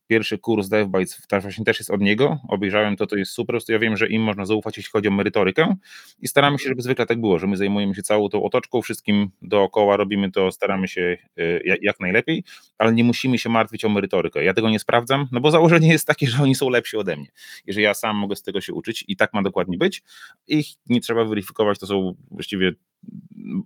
[0.09, 3.97] pierwszy kurs DevBytes właśnie też jest od niego, obejrzałem to, to jest super, ja wiem,
[3.97, 5.75] że im można zaufać, jeśli chodzi o merytorykę
[6.19, 9.29] i staramy się, żeby zwykle tak było, że my zajmujemy się całą tą otoczką, wszystkim
[9.41, 12.43] dookoła robimy to, staramy się e, jak najlepiej,
[12.77, 14.43] ale nie musimy się martwić o merytorykę.
[14.43, 17.27] Ja tego nie sprawdzam, no bo założenie jest takie, że oni są lepsi ode mnie,
[17.65, 20.03] i że ja sam mogę z tego się uczyć i tak ma dokładnie być.
[20.47, 22.71] Ich nie trzeba weryfikować, to są właściwie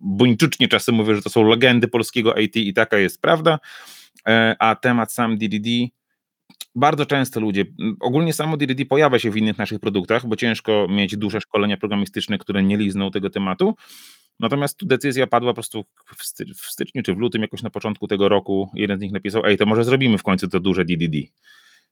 [0.02, 3.60] buńczucznie czasem mówię, że to są legendy polskiego IT i taka jest prawda,
[4.28, 5.68] e, a temat sam DDD
[6.76, 7.66] bardzo często ludzie,
[8.00, 12.38] ogólnie samo DDD pojawia się w innych naszych produktach, bo ciężko mieć duże szkolenia programistyczne,
[12.38, 13.76] które nie lizną tego tematu.
[14.40, 15.86] Natomiast tu decyzja padła po prostu
[16.56, 18.70] w styczniu czy w lutym, jakoś na początku tego roku.
[18.74, 21.18] Jeden z nich napisał: Ej, to może zrobimy w końcu to duże DDD.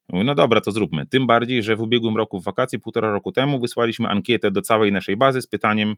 [0.09, 1.05] Mówię, no dobra, to zróbmy.
[1.05, 4.91] Tym bardziej, że w ubiegłym roku, w wakacje, półtora roku temu, wysłaliśmy ankietę do całej
[4.91, 5.95] naszej bazy z pytaniem,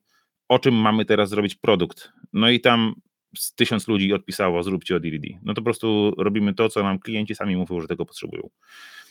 [0.49, 2.11] o czym mamy teraz zrobić produkt.
[2.33, 2.95] No i tam
[3.37, 5.27] z tysiąc ludzi odpisało, zróbcie od DDD.
[5.43, 8.49] No to po prostu robimy to, co nam klienci sami mówią, że tego potrzebują.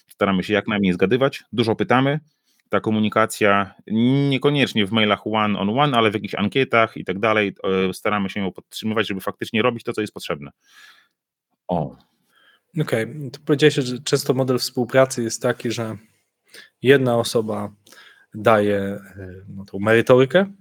[0.09, 2.21] Staramy się jak najmniej zgadywać, dużo pytamy,
[2.73, 3.75] ta komunikacja
[4.29, 7.55] niekoniecznie w mailach one on one, ale w jakichś ankietach i tak dalej,
[7.89, 10.51] e, staramy się ją podtrzymywać, żeby faktycznie robić to, co jest potrzebne.
[11.69, 11.97] O.
[12.81, 13.31] Okej, okay.
[13.33, 15.97] to powiedziałeś, że często model współpracy jest taki, że
[16.83, 17.73] jedna osoba
[18.35, 19.01] daje e,
[19.49, 20.53] no, tą merytorykę,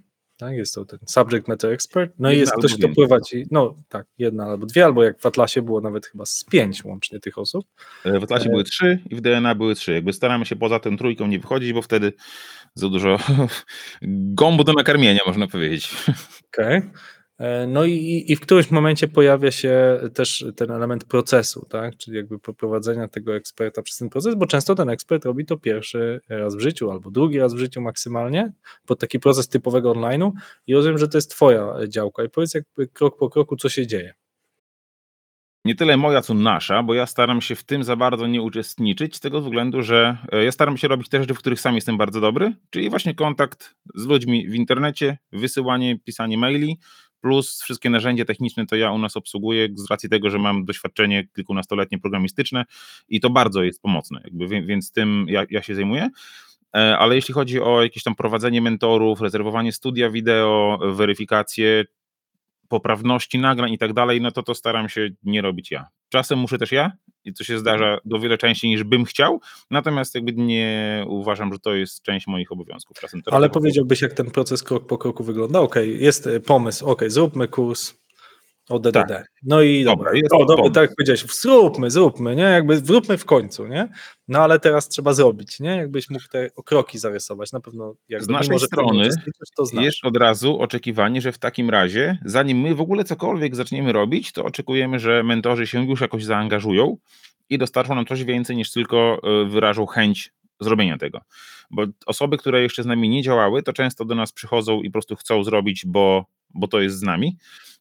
[0.42, 0.56] tak?
[0.56, 2.12] Jest to ten subject matter expert.
[2.18, 5.62] No i jest ktoś, kto prowadzi, no tak, jedna albo dwie, albo jak w Atlasie
[5.62, 7.66] było nawet chyba z pięć łącznie tych osób.
[8.04, 8.50] E, w Atlasie e...
[8.50, 9.92] były trzy i w DNA były trzy.
[9.92, 12.12] Jakby staramy się poza tą trójką nie wychodzić, bo wtedy
[12.74, 13.18] za dużo
[14.40, 15.94] gąbu do nakarmienia, można powiedzieć.
[16.52, 16.78] Okej.
[16.78, 16.90] Okay.
[17.42, 21.96] E, no i, i w którymś momencie pojawia się też ten element procesu, tak?
[21.96, 26.20] czyli jakby poprowadzenia tego eksperta przez ten proces, bo często ten ekspert robi to pierwszy
[26.28, 28.52] raz w życiu albo drugi raz w życiu maksymalnie,
[28.86, 30.30] pod taki proces typowego online'u
[30.66, 33.86] i rozumiem, że to jest twoja działka i powiedz jakby krok po kroku, co się
[33.86, 34.14] dzieje.
[35.64, 39.16] Nie tyle moja, co nasza, bo ja staram się w tym za bardzo nie uczestniczyć,
[39.16, 41.96] z tego względu, że e, ja staram się robić te rzeczy, w których sam jestem
[41.96, 46.78] bardzo dobry, czyli właśnie kontakt z ludźmi w internecie, wysyłanie, pisanie maili,
[47.22, 51.28] plus wszystkie narzędzia techniczne to ja u nas obsługuję z racji tego, że mam doświadczenie
[51.36, 52.64] kilkunastoletnie programistyczne
[53.08, 56.08] i to bardzo jest pomocne, jakby, więc tym ja, ja się zajmuję.
[56.76, 61.84] E, ale jeśli chodzi o jakieś tam prowadzenie mentorów, rezerwowanie studia wideo, weryfikację
[62.72, 65.86] poprawności nagrań i tak dalej, no to to staram się nie robić ja.
[66.08, 66.92] Czasem muszę też ja
[67.24, 71.58] i to się zdarza do wiele częściej niż bym chciał, natomiast jakby nie uważam, że
[71.58, 72.96] to jest część moich obowiązków.
[73.00, 75.60] Czasem Ale powiedziałbyś, jak ten proces krok po kroku wygląda?
[75.60, 77.94] Ok, jest e, pomysł, ok, zróbmy kurs,
[78.68, 79.08] o DDD.
[79.08, 79.32] Tak.
[79.42, 82.42] No i dobra, dobra, jest o, dobra tak jak powiedziałeś, zróbmy, zróbmy, nie?
[82.42, 83.88] Jakby zróbmy w końcu, nie?
[84.28, 85.70] No ale teraz trzeba zrobić, nie?
[85.70, 89.08] Jakbyś mógł te kroki zarysować, na pewno jak Z naszej strony
[89.56, 93.92] to jest od razu oczekiwanie, że w takim razie, zanim my w ogóle cokolwiek zaczniemy
[93.92, 96.96] robić, to oczekujemy, że mentorzy się już jakoś zaangażują
[97.50, 101.20] i dostarczą nam coś więcej niż tylko e, wyrażą chęć zrobienia tego.
[101.70, 104.92] Bo osoby, które jeszcze z nami nie działały, to często do nas przychodzą i po
[104.92, 107.36] prostu chcą zrobić, bo, bo to jest z nami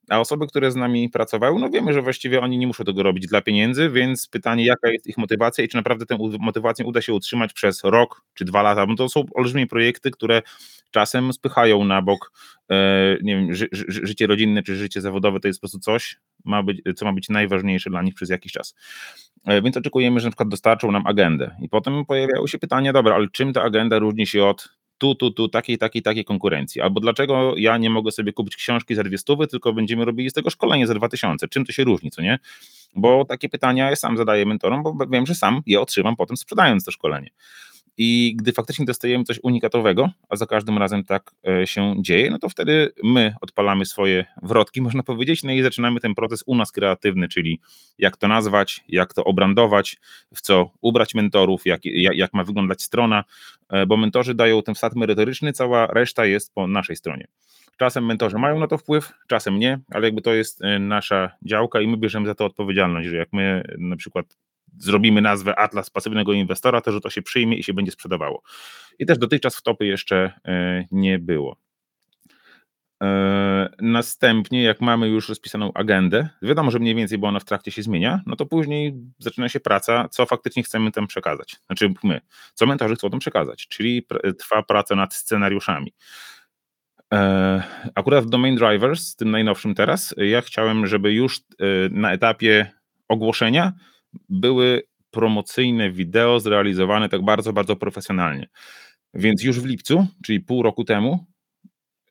[0.09, 3.27] a osoby, które z nami pracowały, no wiemy, że właściwie oni nie muszą tego robić
[3.27, 7.13] dla pieniędzy, więc pytanie, jaka jest ich motywacja i czy naprawdę tę motywację uda się
[7.13, 10.41] utrzymać przez rok czy dwa lata, bo to są olbrzymie projekty, które
[10.91, 12.31] czasem spychają na bok,
[12.71, 16.17] e, nie wiem, ży, ży, życie rodzinne czy życie zawodowe, to jest po prostu coś,
[16.45, 18.75] ma być, co ma być najważniejsze dla nich przez jakiś czas.
[19.45, 23.15] E, więc oczekujemy, że na przykład dostarczą nam agendę i potem pojawiają się pytania, dobra,
[23.15, 26.81] ale czym ta agenda różni się od tu, tu, tu, takiej, takiej, takiej konkurencji.
[26.81, 30.33] Albo dlaczego ja nie mogę sobie kupić książki za dwie stówy, tylko będziemy robili z
[30.33, 31.47] tego szkolenie za 2000.
[31.47, 32.39] Czym to się różni, co nie?
[32.95, 36.85] Bo takie pytania ja sam zadaję mentorom, bo wiem, że sam je otrzymam potem sprzedając
[36.85, 37.29] to szkolenie.
[37.97, 42.39] I gdy faktycznie dostajemy coś unikatowego, a za każdym razem tak e, się dzieje, no
[42.39, 46.71] to wtedy my odpalamy swoje wrotki, można powiedzieć, no i zaczynamy ten proces u nas
[46.71, 47.59] kreatywny, czyli
[47.97, 49.97] jak to nazwać, jak to obrandować,
[50.35, 53.23] w co ubrać mentorów, jak, jak, jak ma wyglądać strona,
[53.69, 57.27] e, bo mentorzy dają ten wsad merytoryczny, cała reszta jest po naszej stronie.
[57.77, 61.81] Czasem mentorzy mają na to wpływ, czasem nie, ale jakby to jest e, nasza działka
[61.81, 64.37] i my bierzemy za to odpowiedzialność, że jak my na przykład
[64.77, 68.41] zrobimy nazwę Atlas pasywnego inwestora, to że to się przyjmie i się będzie sprzedawało.
[68.99, 71.57] I też dotychczas w topy jeszcze e, nie było.
[73.03, 77.71] E, następnie, jak mamy już rozpisaną agendę, wiadomo, że mniej więcej, bo ona w trakcie
[77.71, 81.55] się zmienia, no to później zaczyna się praca, co faktycznie chcemy tam przekazać.
[81.65, 82.21] Znaczy my,
[82.53, 84.07] co mentorzy chcą tam przekazać, czyli
[84.39, 85.93] trwa praca nad scenariuszami.
[87.13, 87.63] E,
[87.95, 91.39] akurat w Domain Drivers, tym najnowszym teraz, ja chciałem, żeby już
[91.91, 92.71] na etapie
[93.07, 93.73] ogłoszenia
[94.29, 98.47] były promocyjne wideo zrealizowane tak bardzo, bardzo profesjonalnie.
[99.13, 101.25] Więc już w lipcu, czyli pół roku temu,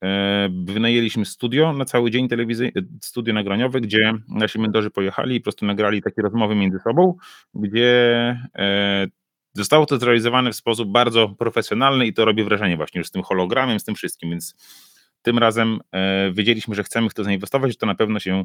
[0.05, 5.45] e, wynajęliśmy studio na cały dzień telewizyjny, studio nagraniowe, gdzie nasi mentorzy pojechali i po
[5.45, 7.17] prostu nagrali takie rozmowy między sobą,
[7.55, 7.99] gdzie
[8.59, 9.07] e,
[9.55, 13.23] zostało to zrealizowane w sposób bardzo profesjonalny i to robi wrażenie właśnie już z tym
[13.23, 14.55] hologramem, z tym wszystkim, więc
[15.23, 18.45] tym razem e, wiedzieliśmy, że chcemy w to zainwestować, że to na pewno się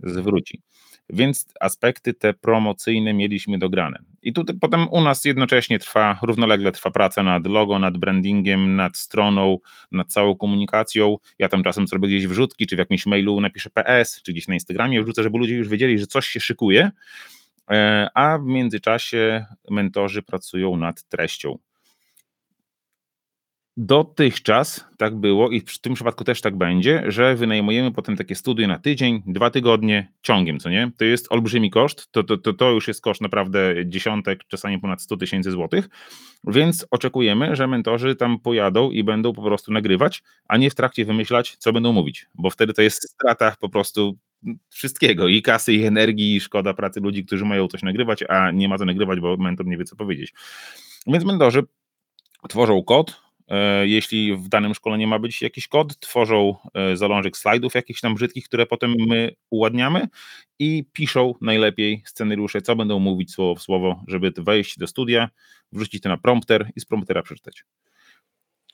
[0.00, 0.62] zwróci.
[1.10, 3.98] Więc aspekty te promocyjne mieliśmy dograne.
[4.22, 8.96] I tutaj potem u nas jednocześnie trwa, równolegle trwa praca nad logo, nad brandingiem, nad
[8.96, 9.58] stroną,
[9.92, 11.16] nad całą komunikacją.
[11.38, 14.54] Ja tam czasem zrobię gdzieś wrzutki, czy w jakimś mailu napiszę PS, czy gdzieś na
[14.54, 16.90] Instagramie wrzucę, żeby ludzie już wiedzieli, że coś się szykuje,
[17.70, 21.58] e, a w międzyczasie mentorzy pracują nad treścią.
[23.80, 28.68] Dotychczas tak było i w tym przypadku też tak będzie, że wynajmujemy potem takie studio
[28.68, 30.90] na tydzień, dwa tygodnie ciągiem, co nie?
[30.98, 35.02] To jest olbrzymi koszt, to, to, to, to już jest koszt naprawdę dziesiątek, czasami ponad
[35.02, 35.88] 100 tysięcy złotych,
[36.44, 41.04] więc oczekujemy, że mentorzy tam pojadą i będą po prostu nagrywać, a nie w trakcie
[41.04, 44.18] wymyślać, co będą mówić, bo wtedy to jest strata po prostu
[44.68, 48.68] wszystkiego, i kasy, i energii, i szkoda pracy ludzi, którzy mają coś nagrywać, a nie
[48.68, 50.34] ma co nagrywać, bo mentor nie wie, co powiedzieć.
[51.06, 51.62] Więc mentorzy
[52.48, 53.27] tworzą kod,
[53.84, 58.44] jeśli w danym szkoleniu ma być jakiś kod, tworzą e, zalążek slajdów jakichś tam brzydkich,
[58.44, 60.08] które potem my uładniamy
[60.58, 65.28] i piszą najlepiej scenariusze, co będą mówić słowo w słowo, żeby wejść do studia,
[65.72, 67.64] wrzucić to na prompter i z promptera przeczytać.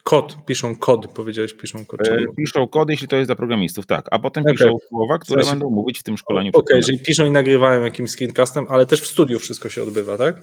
[0.03, 2.09] Kod, piszą kod, powiedziałeś, piszą kod.
[2.09, 2.19] E?
[2.37, 4.55] Piszą kod, jeśli to jest dla programistów, tak, a potem Okej.
[4.55, 6.51] piszą słowa, które sensie- będą mówić w tym szkoleniu.
[6.55, 10.19] Okej, przed jeżeli piszą i nagrywają jakimś screencastem, ale też w studiu wszystko się odbywa,
[10.19, 10.37] tak?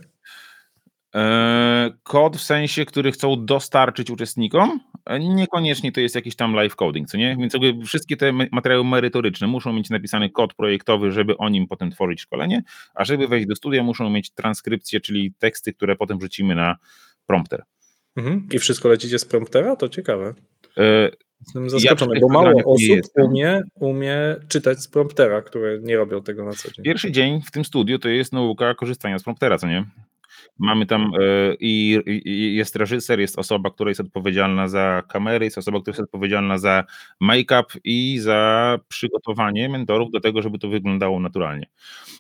[1.16, 6.76] E, Kod w sensie, który chcą dostarczyć uczestnikom, e, niekoniecznie to jest jakiś tam live
[6.76, 7.38] coding, co nie?
[7.40, 11.92] Więc jakby wszystkie te materiały merytoryczne muszą mieć napisany kod projektowy, żeby o nim potem
[11.92, 16.56] tworzyć szkolenie, a żeby wejść do studia muszą mieć transkrypcję, czyli teksty, które potem wrzucimy
[16.56, 16.76] na
[17.28, 17.64] prompter.
[18.16, 18.48] Mhm.
[18.52, 19.76] I wszystko lecicie z promptera?
[19.76, 20.34] To ciekawe.
[20.78, 21.10] E,
[21.42, 23.26] Jestem zaskoczony, przy bo mało osób jestem.
[23.26, 26.86] umie, umie czytać z promptera, które nie robią tego na co dzień.
[26.86, 29.86] Pierwszy dzień w tym studiu to jest nauka korzystania z promptera, co nie?
[30.60, 35.58] Mamy tam e, i, i jest reżyser, jest osoba, która jest odpowiedzialna za kamery, jest
[35.58, 36.84] osoba, która jest odpowiedzialna za
[37.22, 41.66] make-up i za przygotowanie mentorów do tego, żeby to wyglądało naturalnie.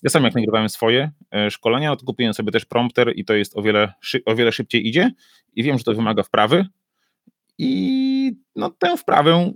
[0.03, 3.57] Ja sam jak nagrywałem swoje e, szkolenia, to kupiłem sobie też prompter i to jest
[3.57, 3.93] o wiele,
[4.25, 5.11] o wiele szybciej idzie
[5.53, 6.65] i wiem, że to wymaga wprawy
[7.57, 9.53] i no, tę wprawę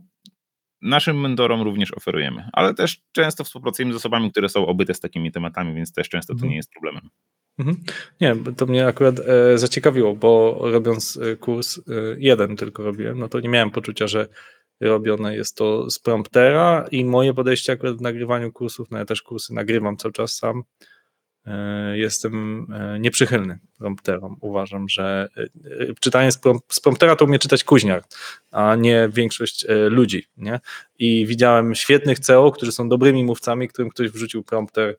[0.82, 5.32] naszym mentorom również oferujemy, ale też często współpracujemy z osobami, które są obyte z takimi
[5.32, 6.50] tematami, więc też często to Mhm.
[6.50, 7.10] nie jest problemem.
[7.60, 7.84] Mhm.
[8.22, 11.82] Nie, to mnie akurat e, zaciekawiło, bo robiąc e, kurs, e,
[12.18, 14.28] jeden tylko robiłem, no to nie miałem poczucia, że
[14.80, 19.22] robione jest to z promptera i moje podejście akurat w nagrywaniu kursów, no ja też
[19.22, 20.64] kursy nagrywam cały czas sam,
[21.46, 24.38] e, jestem e, nieprzychylny prompterom.
[24.42, 28.04] Uważam, że e, czytanie z, prom- z promptera to umie czytać kuźniar,
[28.52, 30.60] a nie większość ludzi, nie?
[31.00, 34.98] I widziałem świetnych CEO, którzy są dobrymi mówcami, którym ktoś wrzucił prompter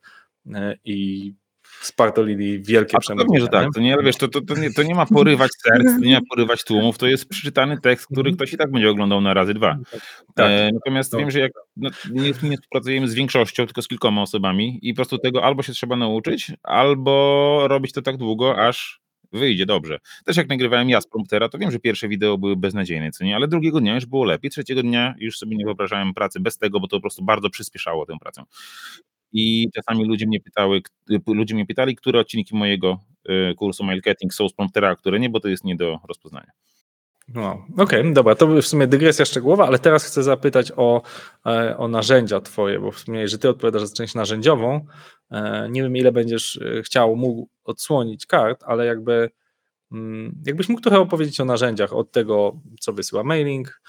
[0.85, 1.33] i
[1.81, 3.27] spartolili wielkie przemówienia.
[3.27, 5.51] pewnie, że tak, to nie, ale wiesz, to, to, to, nie, to nie ma porywać
[5.63, 8.37] serc, to nie ma porywać tłumów, to jest przeczytany tekst, który Mhm.
[8.37, 9.79] ktoś i tak będzie oglądał na razy dwa.
[10.35, 10.51] Tak.
[10.51, 11.19] E, natomiast No.
[11.19, 14.97] wiem, że jak no, nie, nie współpracujemy z większością, tylko z kilkoma osobami i po
[14.97, 19.01] prostu tego albo się trzeba nauczyć, albo robić to tak długo, aż
[19.33, 19.99] wyjdzie dobrze.
[20.25, 23.37] Też jak nagrywałem ja z promptera, to wiem, że pierwsze wideo były beznadziejne, co nie,
[23.37, 26.81] ale drugiego dnia już było lepiej, trzeciego dnia już sobie nie wyobrażałem pracy bez tego,
[26.81, 28.43] bo to po prostu bardzo przyspieszało tę pracę.
[29.33, 30.81] I czasami ludzie mnie pytały,
[31.27, 35.31] ludzie mnie pytali, które odcinki mojego y, kursu Marketing są z promptera, a które nie,
[35.31, 36.51] bo to jest nie do rozpoznania.
[37.29, 41.03] No, Okej, dobra, to w sumie dygresja szczegółowa, ale teraz chcę zapytać o,
[41.47, 44.87] e, o narzędzia twoje, bo wspomniałeś, że ty odpowiadasz za część narzędziową.
[45.31, 49.31] E, Nie wiem, ile będziesz e, chciał, mógł odsłonić kart, ale jakby
[49.93, 53.81] mm, jakbyś mógł trochę opowiedzieć o narzędziach, od tego, co wysyła mailing,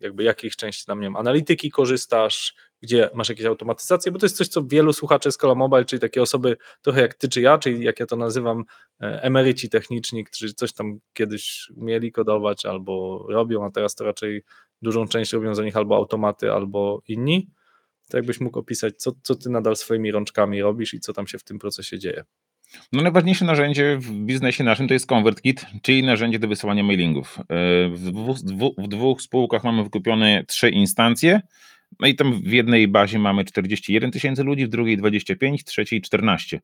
[0.00, 4.36] jakby jakich części tam, nie wiem, analityki korzystasz, gdzie masz jakieś automatyzacje, bo to jest
[4.36, 7.84] coś, co wielu słuchaczy Scala Mobile, czyli takie osoby trochę jak ty czy ja, czyli
[7.84, 8.64] jak ja to nazywam,
[9.00, 14.42] e, emeryci techniczni, którzy coś tam kiedyś umieli kodować albo robią, a teraz to raczej
[14.82, 17.48] dużą część robią za nich albo automaty, albo inni.
[18.10, 21.38] To jakbyś mógł opisać, co, co ty nadal swoimi rączkami robisz i co tam się
[21.38, 22.24] w tym procesie dzieje.
[22.92, 27.38] No najważniejsze narzędzie w biznesie naszym to jest ConvertKit, czyli narzędzie do wysyłania mailingów.
[27.38, 27.44] E,
[27.88, 31.40] W dwóch, w dwóch spółkach mamy wykupione trzy instancje,
[32.00, 36.00] no i tam w jednej bazie mamy 41 tysięcy ludzi, w drugiej 25, w trzeciej
[36.00, 36.60] 14.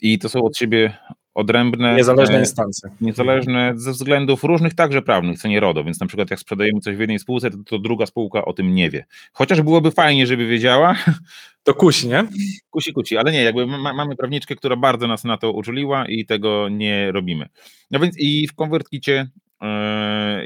[0.00, 0.96] I to są od siebie
[1.34, 1.96] odrębne.
[1.96, 2.90] Niezależne e, instancje.
[3.00, 6.96] Niezależne ze względów różnych, także prawnych, co nie RODO, więc na przykład jak sprzedajemy coś
[6.96, 9.04] w jednej spółce, to, to druga spółka o tym nie wie.
[9.32, 10.96] Chociaż byłoby fajnie, żeby wiedziała,
[11.66, 12.24] To kusi, nie?
[12.70, 16.26] kusi kusi, ale nie, jakby ma, mamy prawniczkę, która bardzo nas na to uczuliła i
[16.26, 17.48] tego nie robimy.
[17.90, 19.28] No więc i w konwertkicie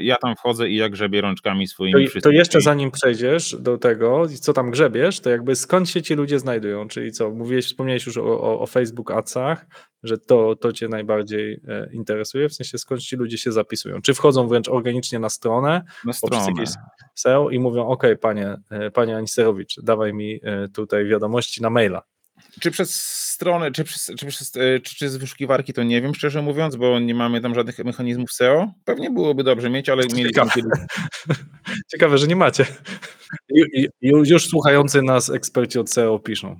[0.01, 4.25] ja tam wchodzę i jak grzebię rączkami swoimi To, to jeszcze zanim przejdziesz do tego,
[4.41, 6.87] co tam grzebiesz, to jakby skąd się ci ludzie znajdują?
[6.87, 9.65] Czyli co, mówiłeś, wspomniałeś już o, o, o Facebook Adsach,
[10.03, 14.01] że to, to cię najbardziej e, interesuje, w sensie skąd ci ludzie się zapisują?
[14.01, 16.63] Czy wchodzą wręcz organicznie na stronę, na stronę.
[17.15, 22.01] SEO i mówią, ok, panie, e, panie Aniserowicz, dawaj mi e, tutaj wiadomości na maila.
[22.59, 22.95] Czy przez
[23.41, 26.75] stronę, czy przez, czy, przez, e, czy, czy z wyszukiwarki, to nie wiem, szczerze mówiąc,
[26.75, 28.71] bo nie mamy tam żadnych mechanizmów SEO.
[28.85, 30.51] Pewnie byłoby dobrze mieć, ale mieliśmy Ciekawe.
[30.55, 30.71] kiedyś
[31.91, 32.65] Ciekawe, że nie macie.
[33.49, 33.65] Ju,
[34.01, 36.59] ju, już słuchający nas eksperci od SEO piszą.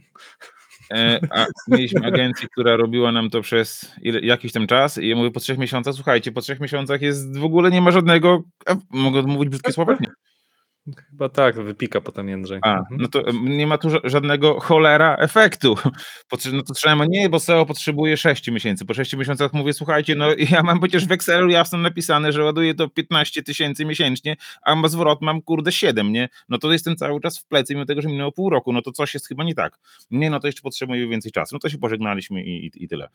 [0.94, 5.16] E, a mieliśmy agencję, która robiła nam to przez ile, jakiś tam czas i ja
[5.16, 8.76] mówię po trzech miesiącach, słuchajcie, po trzech miesiącach jest w ogóle nie ma żadnego, a,
[8.90, 9.98] mogę mówić brzydkie słowa?
[10.00, 10.08] Nie.
[11.10, 12.60] Chyba tak, wypika potem Jędrzej.
[12.62, 13.02] A, Mhm.
[13.02, 15.76] no to nie ma tu ża- żadnego cholera efektu.
[16.54, 18.86] No to trzeba, nie, bo SEO potrzebuje 6 miesięcy.
[18.86, 22.74] Po 6 miesiącach mówię, słuchajcie, no ja mam przecież w Excelu jasno napisane, że ładuję
[22.76, 26.30] to 15 tysięcy miesięcznie, a ma zwrot mam kurde 7, nie?
[26.50, 28.92] No to jestem cały czas w plecy, mimo tego, że minęło pół roku, no to
[28.92, 29.80] coś jest chyba nie tak.
[30.12, 31.56] Nie, no to jeszcze potrzebuję więcej czasu.
[31.56, 33.10] No to się pożegnaliśmy i, i, i tyle.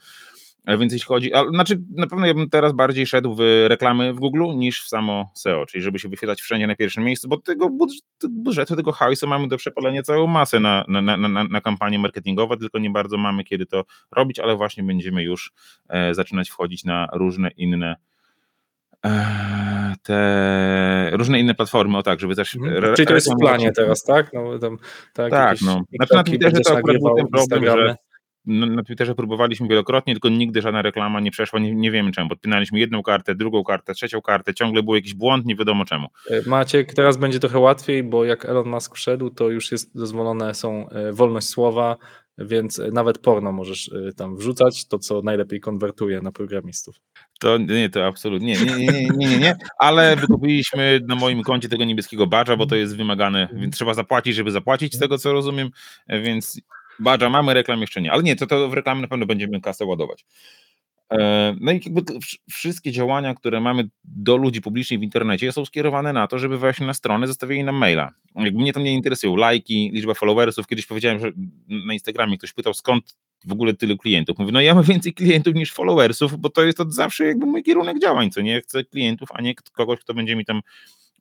[0.65, 4.13] E, Więc jeśli chodzi, a, znaczy na pewno ja bym teraz bardziej szedł w reklamy
[4.13, 7.37] w Google niż w samo SEO, czyli żeby się wyświetlać wszędzie na pierwszym miejscu, bo
[7.37, 11.61] tego budż- budżetu, tego hajsu mamy do przepalenia całą masę na, na, na, na, na
[11.61, 15.53] kampanie marketingowe, tylko nie bardzo mamy kiedy to robić, ale właśnie będziemy już
[15.89, 17.97] e, zaczynać wchodzić na różne inne
[19.05, 22.95] e, te różne inne platformy, o tak, żeby też Mhm.
[22.95, 24.33] Czyli to jest w planie teraz, tak?
[24.33, 24.79] No, tam,
[25.13, 25.83] tak, Tak, jakieś no.
[25.93, 27.97] Znaczy na Twitterze to akurat był ten problem, że.
[28.47, 32.29] Na, Twitterze próbowaliśmy wielokrotnie, tylko nigdy żadna reklama nie przeszła, nie, nie wiemy czemu.
[32.29, 36.09] Podpinaliśmy jedną kartę, drugą kartę, trzecią kartę, ciągle był jakiś błąd, nie wiadomo czemu.
[36.31, 40.55] E, Maciek, teraz będzie trochę łatwiej, bo jak Elon Musk wszedł, to już jest dozwolone
[40.55, 41.97] są e, wolność słowa,
[42.39, 46.97] więc e, nawet porno możesz tam wrzucać, to co najlepiej konwertuje na programistów.
[47.41, 51.69] To nie, to absolutnie nie, nie, nie, nie, nie, nie, ale wykupiliśmy na moim koncie
[51.69, 55.33] tego niebieskiego badża, bo to jest wymagane, więc trzeba zapłacić, żeby zapłacić, z tego co
[55.33, 55.71] rozumiem,
[56.09, 56.61] więc
[56.99, 59.85] badża mamy, reklam jeszcze nie, ale nie, to, to w reklamie na pewno będziemy kasę
[59.85, 60.25] ładować.
[61.13, 62.03] E, No i jakby
[62.51, 66.81] wszystkie działania, które mamy do ludzi publicznych w internecie są skierowane na to, żeby wejść
[66.81, 68.13] na stronę, zostawili nam maila.
[68.35, 70.67] Jakby mnie to nie interesują lajki, liczba followersów.
[70.67, 71.33] Kiedyś powiedziałem, że
[71.69, 74.39] na Instagramie ktoś pytał skąd w ogóle tylu klientów.
[74.39, 77.63] Mówię, no ja mam więcej klientów niż followersów, bo to jest od zawsze jakby mój
[77.63, 78.61] kierunek działań, co nie?
[78.61, 80.61] Chcę klientów, a nie kogoś, kto będzie mi tam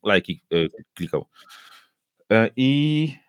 [0.04, 0.56] lajki e,
[0.94, 1.26] klikał.
[2.32, 3.25] E, I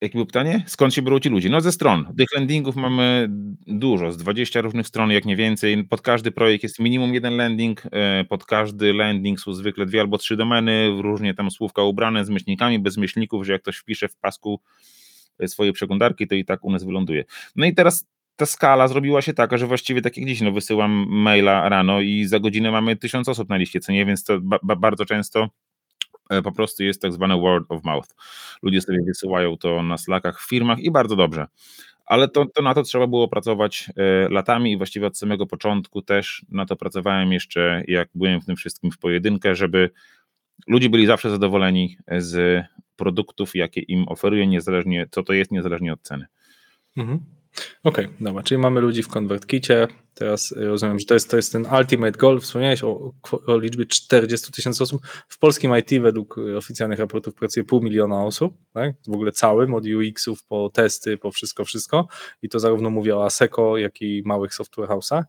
[0.00, 0.64] Jakie było pytanie?
[0.66, 1.50] Skąd się biorą ci ludzie?
[1.50, 2.14] No ze stron.
[2.18, 3.28] Tych landingów mamy
[3.66, 5.84] dużo, z 20 różnych stron, jak nie więcej.
[5.84, 10.18] Pod każdy projekt jest minimum jeden landing, e, pod każdy landing są zwykle dwie albo
[10.18, 14.16] trzy domeny, różnie tam słówka ubrane z myślnikami, bez myślników, że jak ktoś wpisze w
[14.16, 14.60] pasku
[15.38, 17.24] e, swoje przeglądarki, to i tak u nas wyląduje.
[17.56, 21.06] No i teraz ta skala zrobiła się taka, że właściwie tak jak dziś, no wysyłam
[21.08, 24.58] maila rano i za godzinę mamy tysiąc osób na liście, co nie, więc to ba-
[24.62, 25.48] ba- bardzo często
[26.44, 28.08] po prostu jest tak zwane word of mouth.
[28.62, 31.46] Ludzie sobie wysyłają to na Slackach w firmach i bardzo dobrze.
[32.06, 36.02] Ale to, to na to trzeba było pracować e, latami i właściwie od samego początku
[36.02, 39.90] też na to pracowałem jeszcze, jak byłem w tym wszystkim w pojedynkę, żeby
[40.66, 42.64] ludzie byli zawsze zadowoleni z
[42.96, 46.26] produktów, jakie im oferuję, niezależnie co to jest, niezależnie od ceny.
[46.96, 47.20] Mhm.
[47.84, 49.88] Okej, dobra, czyli mamy ludzi w ConvertKicie.
[50.14, 52.40] Teraz y, rozumiem, że to jest, to jest ten ultimate goal.
[52.40, 53.12] Wspomniałeś o,
[53.46, 55.02] o liczbie 40 tysięcy osób.
[55.28, 58.94] W polskim IT według y, oficjalnych raportów pracuje pół miliona osób, tak?
[59.06, 62.08] w ogóle całym, od UX-ów po testy, po wszystko, wszystko.
[62.42, 65.22] I to zarówno mówię o ASECO, jak i małych software house'ach.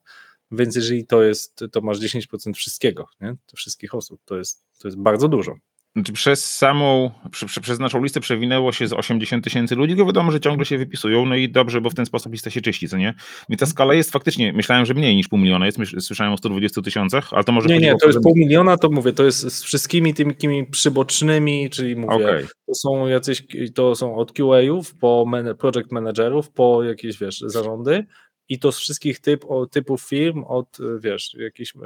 [0.52, 3.36] Więc jeżeli to jest, to masz 10% wszystkiego, nie?
[3.46, 4.22] To wszystkich osób.
[4.26, 5.56] To jest, to jest bardzo dużo.
[5.96, 10.32] Znaczy przez samą, przy, przez naszą listę przewinęło się z 80 tysięcy ludzi, tylko wiadomo,
[10.32, 12.98] że ciągle się wypisują, no i dobrze, bo w ten sposób lista się czyści, co
[12.98, 13.14] nie?
[13.50, 16.82] I ta skala jest faktycznie, myślałem, że mniej niż pół miliona jest, słyszałem o 120
[16.82, 19.64] tysiącach, ale to może Nie, nie, to jest pół miliona, to mówię, to jest z
[19.64, 22.46] wszystkimi tymi takimi przybocznymi, czyli mówię, Okej.
[22.68, 23.44] to są jacyś,
[23.76, 28.06] to są od QA-ów, po man- project managerów, po jakieś, wiesz, zarządy
[28.52, 31.80] i to z wszystkich typ, o, typów firm, od, wiesz, jakichś e,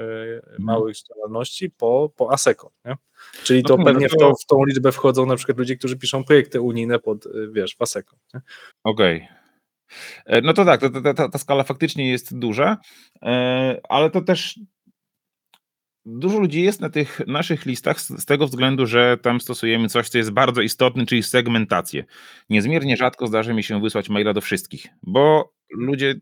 [0.60, 2.96] małych działalności po, po ASECO, nie?
[3.44, 5.36] Czyli No to to nie, pewnie no w, to- to, w tą liczbę wchodzą na
[5.36, 8.18] przykład ludzie, którzy piszą projekty unijne pod, y, wiesz, w ASECO?
[8.84, 9.28] Okej.
[10.26, 12.78] E, No to tak, to, to, ta, ta skala faktycznie jest duża,
[13.22, 14.60] e, ale to też
[16.06, 20.10] dużo ludzi jest na tych naszych listach z, z tego względu, że tam stosujemy coś,
[20.10, 22.04] co jest bardzo istotne, czyli segmentację.
[22.50, 26.16] Niezmiernie rzadko zdarzy mi się wysłać maila do wszystkich, bo ludzie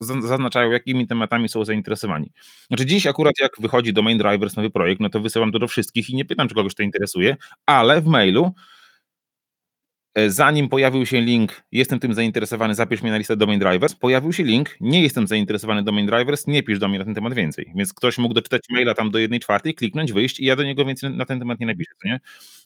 [0.00, 2.32] zaznaczają, jakimi tematami są zainteresowani.
[2.68, 6.10] Znaczy dziś akurat jak wychodzi Domain Drivers nowy projekt, no to wysyłam to do wszystkich
[6.10, 8.54] i nie pytam, czy kogoś to interesuje, ale w mailu
[10.26, 14.44] zanim pojawił się link, jestem tym zainteresowany, zapisz mnie na listę Domain Drivers, pojawił się
[14.44, 17.72] link, nie jestem zainteresowany Domain Drivers, nie pisz do mnie na ten temat więcej.
[17.74, 20.84] Więc ktoś mógł doczytać maila tam do jednej czwartej, kliknąć, wyjść i ja do niego
[20.84, 22.20] więcej na ten temat nie napiszę, nie?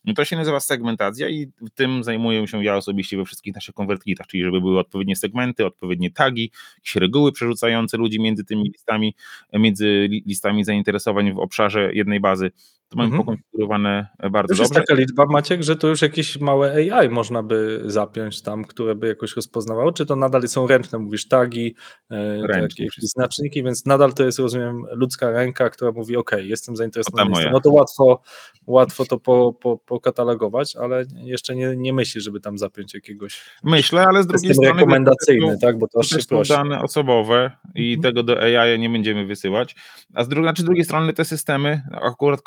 [0.05, 4.27] No to się nazywa segmentacja i tym zajmuję się ja osobiście we wszystkich naszych konwertkitach,
[4.27, 9.15] czyli żeby były odpowiednie segmenty, odpowiednie tagi, jakieś reguły przerzucające ludzi między tymi listami,
[9.53, 12.51] między li- listami zainteresowań w obszarze jednej bazy.
[12.91, 13.23] To mamy Mhm.
[13.25, 14.85] pokonfigurowane bardzo To już jest dobrze.
[14.87, 19.07] taka liczba, Maciek, że to już jakieś małe AI można by zapiąć tam, które by
[19.09, 21.75] jakoś rozpoznawało, czy to nadal są ręczne, mówisz tagi,
[22.11, 23.21] e, Ręcznie wszystko.
[23.21, 27.37] znaczniki, więc nadal to jest, rozumiem, ludzka ręka, która mówi, ok, jestem zainteresowany, moja.
[27.41, 27.53] listem.
[27.53, 28.23] no to łatwo,
[28.67, 34.05] łatwo to po, po, pokatalogować, ale jeszcze nie, nie myśli, żeby tam zapiąć jakiegoś Myślę,
[34.07, 34.73] ale z drugiej strony...
[34.73, 36.53] rekomendacyjny, tak, bo to aż się prosi.
[36.53, 38.03] dane osobowe i Mhm.
[38.03, 39.77] tego do AI nie będziemy wysyłać.
[40.15, 42.43] A z drugiej, znaczy z drugiej strony te systemy, akurat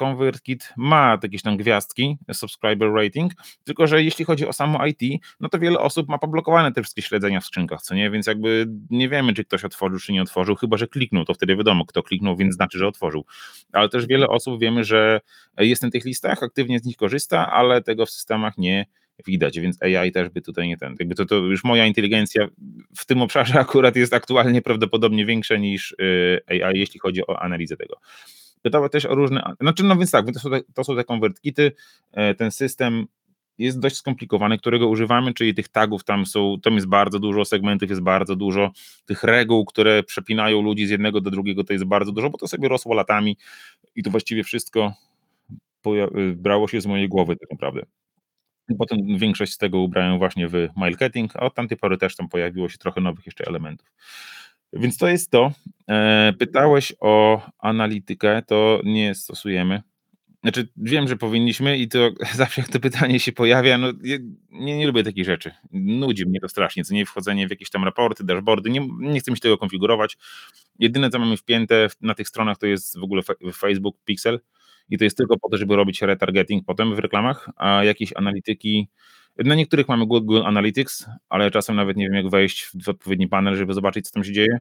[0.78, 3.32] Ma jakieś tam gwiazdki, subscriber rating,
[3.64, 7.02] tylko że jeśli chodzi o samo IT, no to wiele osób ma poblokowane te wszystkie
[7.02, 8.12] śledzenia w skrzynkach, co nie?
[8.12, 11.56] Więc jakby nie wiemy, czy ktoś otworzył, czy nie otworzył, chyba że kliknął, to wtedy
[11.56, 13.26] wiadomo, kto kliknął, więc znaczy, że otworzył.
[13.72, 15.22] Ale też wiele osób wiemy, że
[15.58, 18.86] jest na tych listach, aktywnie z nich korzysta, ale tego w systemach nie
[19.26, 22.48] widać, więc AI też by tutaj nie ten, jakby to, to już moja inteligencja
[22.98, 27.78] w tym obszarze akurat jest aktualnie prawdopodobnie większa niż y, AI, jeśli chodzi o analizę
[27.78, 27.98] tego.
[28.64, 31.72] Pytała też o różne, znaczy no więc tak, to są te, to są te
[32.12, 33.06] e, ten system
[33.58, 37.90] jest dość skomplikowany, którego używamy, czyli tych tagów tam są, tam jest bardzo dużo, segmentów
[37.90, 38.72] jest bardzo dużo,
[39.06, 42.48] tych reguł, które przepinają ludzi z jednego do drugiego, to jest bardzo dużo, bo to
[42.48, 43.38] sobie rosło latami
[43.96, 44.94] i to właściwie wszystko
[45.86, 47.82] poja- brało się z mojej głowy tak naprawdę.
[48.70, 52.30] I Potem większość z tego ubrałem właśnie w marketing, a od tamtej pory też tam
[52.30, 53.88] pojawiło się trochę nowych jeszcze elementów.
[54.74, 55.52] Więc to jest to.
[55.90, 59.82] E, Pytałeś o analitykę, to nie stosujemy.
[60.44, 64.18] Znaczy, wiem, że powinniśmy i to zawsze jak to pytanie się pojawia, no ja
[64.52, 65.52] nie, nie lubię takich rzeczy.
[65.72, 69.32] Nudzi mnie to strasznie, co nie wchodzenie w jakieś tam raporty, dashboardy, nie, nie chcę
[69.32, 70.18] mi się tego konfigurować.
[70.80, 73.22] Jedyne, co mamy wpięte na tych stronach, to jest w ogóle
[73.56, 74.40] Facebook Pixel
[74.90, 78.88] i to jest tylko po to, żeby robić retargeting potem w reklamach, a jakieś analityki,
[79.38, 83.56] na niektórych mamy Google Analytics, ale czasem nawet nie wiem, jak wejść w odpowiedni panel,
[83.56, 84.58] żeby zobaczyć, co tam się dzieje.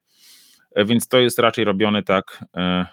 [0.75, 2.87] E, Więc to jest raczej robione tak e,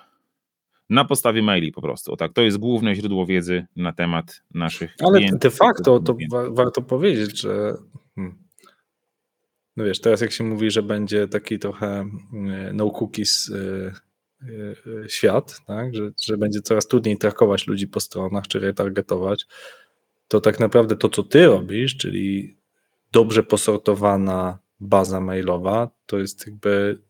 [0.89, 2.11] na podstawie maili po prostu.
[2.13, 5.39] O Tak, to jest główne źródło wiedzy na temat naszych Ale klientów.
[5.39, 7.73] de facto to wa- warto powiedzieć, że
[8.15, 8.37] hmm,
[9.77, 13.51] no wiesz, teraz jak się mówi, że będzie taki trochę e, no cookies
[15.07, 15.95] świat, tak?
[15.95, 19.45] że, że będzie coraz trudniej trakować ludzi po stronach czy retargetować,
[20.29, 22.57] to tak naprawdę to, co ty robisz, czyli
[23.11, 27.01] dobrze posortowana baza mailowa, to jest jakby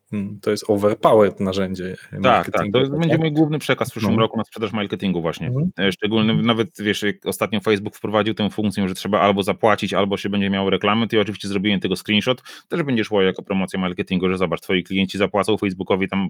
[0.42, 2.66] to jest overpowered narzędzie Tak, tak.
[2.74, 4.20] To będzie mój główny przekaz w przyszłym No.
[4.22, 5.48] roku na sprzedaż marketingu właśnie.
[5.48, 5.72] Mhm.
[5.80, 10.18] E, Szczególny, nawet wiesz, jak ostatnio Facebook wprowadził tę funkcję, że trzeba albo zapłacić, albo
[10.18, 13.80] się będzie miało reklamy, to ja oczywiście zrobiłem tego screenshot, też będzie szło jako promocja
[13.80, 16.28] marketingu, że zobacz, twoi klienci zapłacą Facebookowi tam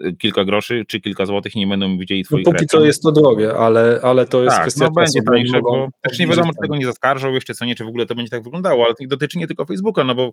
[0.00, 2.80] e, kilka groszy, czy kilka złotych i nie będą widzieli No twoich póki reklam.
[2.80, 6.18] co jest to drogie, ale, ale to jest tak, kwestia no będzie tańsze, bo też
[6.18, 8.42] nie wiadomo, czy tego nie zaskarżą jeszcze, co nie, czy w ogóle to będzie tak
[8.42, 10.32] wyglądało, ale to dotyczy nie tylko Facebooka, no bo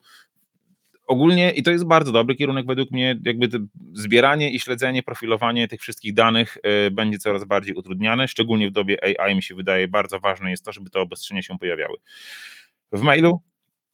[1.12, 3.50] ogólnie, i to jest bardzo dobry kierunek według mnie, jakby
[3.94, 6.58] zbieranie i śledzenie, profilowanie tych wszystkich danych
[6.88, 10.66] y, będzie coraz bardziej utrudniane, szczególnie w dobie AI mi się wydaje bardzo ważne jest
[10.66, 11.98] to, żeby te obostrzenia się pojawiały.
[12.92, 13.42] W mailu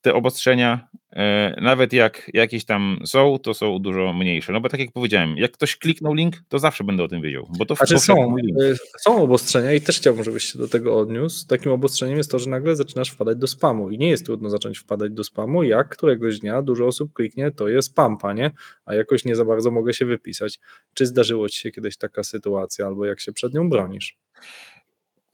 [0.02, 4.54] te obostrzenia, e, nawet jak jakieś tam są, to są dużo mniejsze.
[4.54, 7.48] No bo tak jak powiedziałem, jak ktoś kliknął link, to zawsze będę o tym wiedział,
[7.58, 11.48] bo to Znaczy są, y, są obostrzenia i też chciałbym, żebyś się do tego odniósł.
[11.48, 14.78] Takim obostrzeniem jest to, że nagle zaczynasz wpadać do spamu i nie jest trudno zacząć
[14.78, 18.52] wpadać do spamu, jak któregoś dnia dużo osób kliknie, to jest spam, panie,
[18.86, 20.60] a jakoś nie za bardzo mogę się wypisać.
[20.94, 24.18] Czy zdarzyło ci się kiedyś taka sytuacja, albo jak się przed nią bronisz?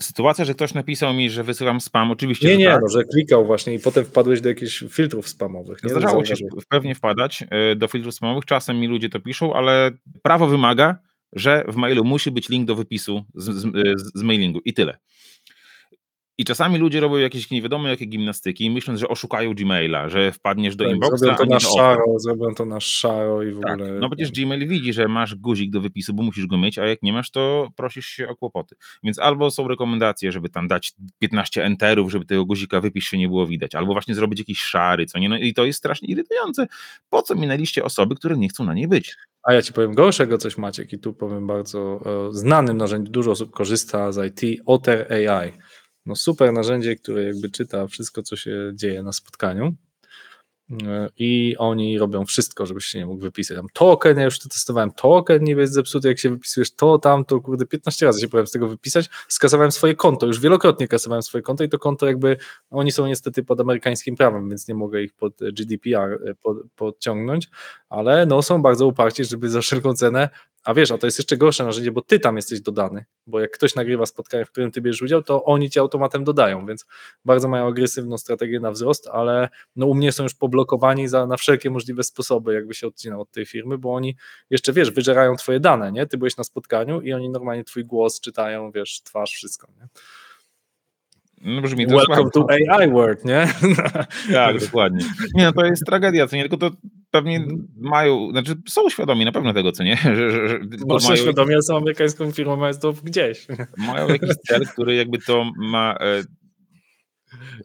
[0.01, 2.81] Sytuacja, że ktoś napisał mi, że wysyłam spam, oczywiście, Nie, nie, tak.
[2.81, 5.83] no, że klikał właśnie i potem wpadłeś do jakichś filtrów spamowych.
[5.83, 5.89] Nie?
[5.89, 6.35] Zdarzało się
[6.69, 9.91] pewnie wpadać e, do filtrów spamowych, czasem mi ludzie to piszą, ale
[10.21, 10.97] prawo wymaga,
[11.33, 13.61] że w mailu musi być link do wypisu z, z,
[14.01, 14.97] z, z mailingu i tyle.
[16.37, 20.75] I czasami ludzie robią jakieś nie wiadomo jakie gimnastyki, myśląc, że oszukają Gmaila, że wpadniesz
[20.75, 23.93] do Tak, inboxa, zrobią to na szaro, zrobią to na szaro i w Tak, ogóle.
[23.93, 27.03] no przecież Gmail widzi, że masz guzik do wypisu, bo musisz go mieć, a jak
[27.03, 28.75] nie masz, to prosisz się o kłopoty.
[29.03, 33.27] Więc albo są rekomendacje, żeby tam dać 15 enterów, żeby tego guzika wypisz się nie
[33.27, 36.67] było widać, albo właśnie zrobić jakiś szary, co nie, no i to jest strasznie irytujące.
[37.09, 39.15] Po co minęliście osoby, które nie chcą na niej być?
[39.43, 43.31] A ja ci powiem gorszego coś Maciek i tu powiem bardzo e, znanym narzędziu, dużo
[43.31, 45.51] osób korzysta z IT, Otter AI.
[46.05, 49.75] No super narzędzie, które jakby czyta wszystko, co się dzieje na spotkaniu
[50.71, 53.57] E, i oni robią wszystko, żebyś się nie mógł wypisać.
[53.57, 57.25] Tam token, ja już to testowałem, token nie jest zepsuty, jak się wypisujesz to, tam,
[57.25, 61.23] to kurde 15 razy się próbowałem z tego wypisać, skasowałem swoje konto, już wielokrotnie kasowałem
[61.23, 62.37] swoje konto i to konto jakby,
[62.69, 67.49] oni są niestety pod amerykańskim prawem, więc nie mogę ich pod GDPR e, pod, podciągnąć,
[67.89, 70.29] ale no są bardzo uparci, żeby za wszelką cenę,
[70.63, 73.51] a wiesz, a to jest jeszcze gorsze narzędzie, bo ty tam jesteś dodany, bo jak
[73.51, 76.85] ktoś nagrywa spotkanie, w którym ty bierzesz udział, to oni cię automatem dodają, więc
[77.25, 81.37] bardzo mają agresywną strategię na wzrost, ale no u mnie są już poblokowani za, na
[81.37, 84.15] wszelkie możliwe sposoby, jakby się odcinał od tej firmy, bo oni
[84.49, 86.07] jeszcze, wiesz, wyżerają twoje dane, nie?
[86.07, 89.87] Ty byłeś na spotkaniu i oni normalnie twój głos czytają, wiesz, twarz, wszystko, nie?
[91.43, 93.47] No brzmi to Welcome to AI world, nie?
[94.33, 95.05] Tak, dokładnie.
[95.35, 96.71] Nie, no to jest tragedia, co nie, tylko to
[97.11, 97.45] pewnie
[97.77, 101.21] mają, znaczy są świadomi na pewno tego, co nie, że, że, że Bo są mają,
[101.21, 103.47] świadomie, są amerykańską firmą, mają to gdzieś.
[103.87, 106.23] mają jakiś cel, który jakby to ma e,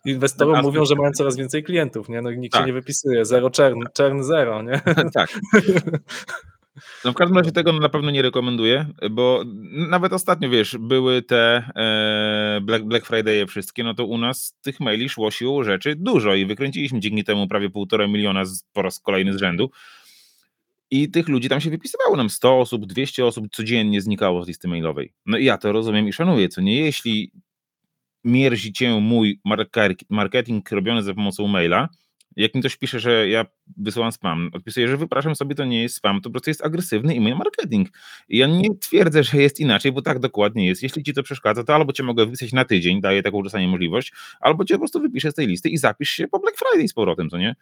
[0.04, 2.22] Inwestorom mówią, że mają coraz więcej klientów, nie?
[2.22, 2.62] No i nikt Tak.
[2.62, 4.80] się nie wypisuje, zero czern, czern zero, nie?
[5.14, 5.28] tak.
[7.04, 9.44] No w każdym razie tego na pewno nie rekomenduję, bo
[9.88, 14.80] nawet ostatnio, wiesz, były te e, Black, Black Friday wszystkie, no to u nas tych
[14.80, 19.00] maili szło siłą rzeczy dużo i wykręciliśmy dzięki temu prawie półtora miliona z, po raz
[19.00, 19.70] kolejny z rzędu.
[20.90, 24.68] I tych ludzi tam się wypisywało nam 100 osób, 200 osób codziennie znikało z listy
[24.68, 25.12] mailowej.
[25.26, 27.32] No i ja to rozumiem i szanuję, co nie, jeśli
[28.24, 29.40] mierzi cię mój
[30.10, 31.88] marketing robiony za pomocą maila,
[32.36, 35.94] jak mi ktoś pisze, że ja wysyłam spam, odpisuję, że wypraszam sobie, to nie jest
[35.94, 37.88] spam, to po prostu jest agresywny e-mail marketing.
[38.28, 40.82] Ja nie twierdzę, że jest inaczej, bo tak dokładnie jest.
[40.82, 44.12] Jeśli ci to przeszkadza, to albo cię mogę wypisać na tydzień, daję taką czasami możliwość,
[44.40, 46.92] albo cię po prostu wypiszę z tej listy i zapisz się po Black Friday z
[46.92, 47.56] powrotem, co nie?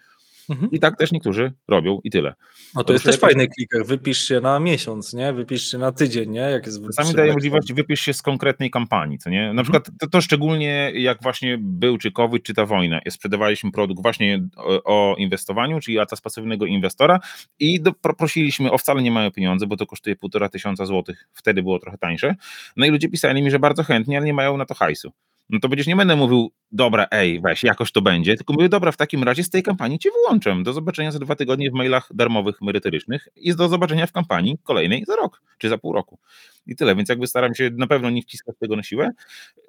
[0.51, 0.70] Mhm.
[0.70, 2.34] I tak też niektórzy robią i tyle.
[2.74, 3.86] No to To jest też fajny kliker.
[3.86, 5.32] Wypisz się na miesiąc, nie?
[5.32, 6.40] Wypisz się na tydzień, nie?
[6.40, 9.49] Jak jest Czasami daje możliwość, wypisz się z konkretnej kampanii, co Mhm.
[9.49, 9.55] nie?
[9.55, 13.01] Na przykład to, to szczególnie jak właśnie był czy COVID, czy ta wojna.
[13.11, 14.82] Sprzedawaliśmy produkt właśnie o,
[15.12, 17.20] o inwestowaniu, czyli atas pasywnego inwestora
[17.59, 21.28] i do, pro, prosiliśmy o wcale nie małe pieniądze, bo to kosztuje półtora tysiąca złotych,
[21.32, 22.34] wtedy było trochę tańsze.
[22.76, 25.12] No i ludzie pisali mi, że bardzo chętnie, ale nie mają na to hajsu.
[25.51, 28.92] No to będziesz nie będę mówił, dobra, ej, weź, jakoś to będzie, tylko mówię, dobra,
[28.92, 30.62] w takim razie z tej kampanii cię wyłączę.
[30.62, 35.05] Do zobaczenia za dwa tygodnie w mailach darmowych, merytorycznych i do zobaczenia w kampanii kolejnej
[35.07, 36.18] za rok, czy za pół roku.
[36.66, 39.11] I tyle, więc jakby staram się na pewno nie wciskać tego na siłę.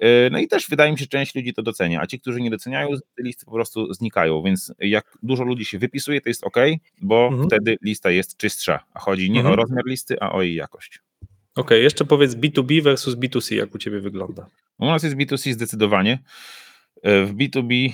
[0.00, 2.40] Yy, No i też wydaje mi się, że część ludzi to docenia, a ci, którzy
[2.40, 6.28] nie doceniają, z tej listy po prostu znikają, więc jak dużo ludzi się wypisuje, to
[6.28, 6.56] jest ok,
[7.02, 7.48] bo Mhm.
[7.48, 9.52] wtedy lista jest czystsza, a chodzi nie Mhm.
[9.52, 11.00] o rozmiar listy, a o jej jakość.
[11.58, 14.46] Okej, jeszcze powiedz B2B versus B2C, jak u ciebie wygląda.
[14.78, 16.18] U nas jest B2C zdecydowanie.
[17.02, 17.92] E, W B2B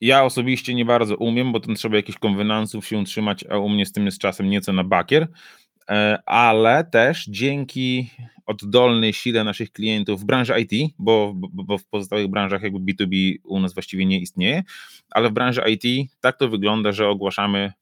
[0.00, 3.86] ja osobiście nie bardzo umiem, bo tam trzeba jakichś konwenansów się utrzymać, a u mnie
[3.86, 5.28] z tym jest czasem nieco na bakier,
[5.90, 8.10] E, ale też dzięki
[8.46, 13.60] oddolnej sile naszych klientów w branży IT, bo, bo w pozostałych branżach jakby B2B u
[13.60, 14.62] nas właściwie nie istnieje,
[15.10, 17.72] ale w branży IT tak to wygląda, że ogłaszamy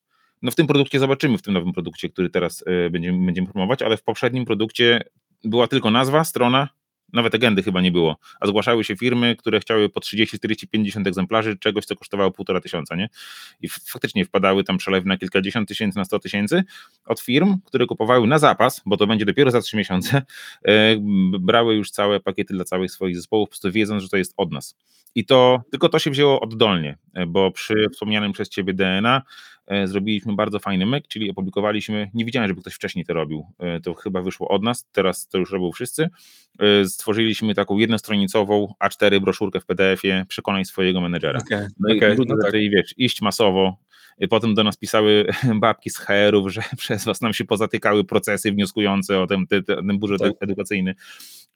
[0.46, 3.82] no w tym produkcie zobaczymy, w tym nowym produkcie, który teraz e, będziemy, będziemy promować,
[3.82, 5.00] ale w poprzednim produkcie
[5.44, 6.68] była tylko nazwa, strona,
[7.12, 11.06] nawet agendy chyba nie było, a zgłaszały się firmy, które chciały po 30, 40, 50
[11.06, 13.08] egzemplarzy czegoś, co kosztowało półtora tysiąca, nie?
[13.60, 16.64] I faktycznie wpadały tam przelewy na kilkadziesiąt tysięcy, na 100 tysięcy
[17.06, 20.22] od firm, które kupowały na zapas, bo to będzie dopiero za 3 miesiące,
[20.64, 20.96] e,
[21.40, 24.52] brały już całe pakiety dla całych swoich zespołów, po prostu wiedząc, że to jest od
[24.52, 24.76] nas.
[25.14, 29.22] I to, tylko to się wzięło oddolnie, bo przy wspomnianym przez Ciebie DNA
[29.66, 33.80] e, zrobiliśmy bardzo fajny myk, czyli opublikowaliśmy, nie widziałem, żeby ktoś wcześniej to robił, e,
[33.80, 36.08] to chyba wyszło od nas, teraz to już robią wszyscy,
[36.58, 41.40] E, stworzyliśmy taką jednostronicową A4 broszurkę w PDF-ie, przekonaj swojego menedżera.
[41.40, 42.52] Okej, No i okej, ludzie no tak.
[42.52, 43.76] wiesz, iść masowo.
[44.18, 45.26] I Potem do nas pisały
[45.60, 49.98] babki z HR-ów, że przez was nam się pozatykały procesy wnioskujące o ten, ten, ten
[49.98, 50.32] budżet Tak.
[50.40, 50.94] edukacyjny.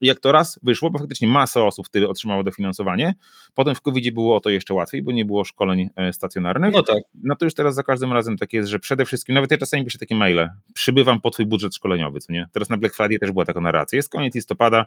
[0.00, 3.14] I jak to raz wyszło, bo faktycznie masa osób wtedy otrzymało dofinansowanie,
[3.54, 6.72] potem w covid było o to jeszcze łatwiej, bo nie było szkoleń e, stacjonarnych.
[6.72, 7.02] No tak.
[7.14, 9.84] No to już teraz za każdym razem tak jest, że przede wszystkim, nawet ja czasami
[9.84, 12.46] piszę takie maile, przybywam po twój budżet szkoleniowy, co nie?
[12.52, 14.86] Teraz na Black Friday też była taka narracja, jest koniec listopada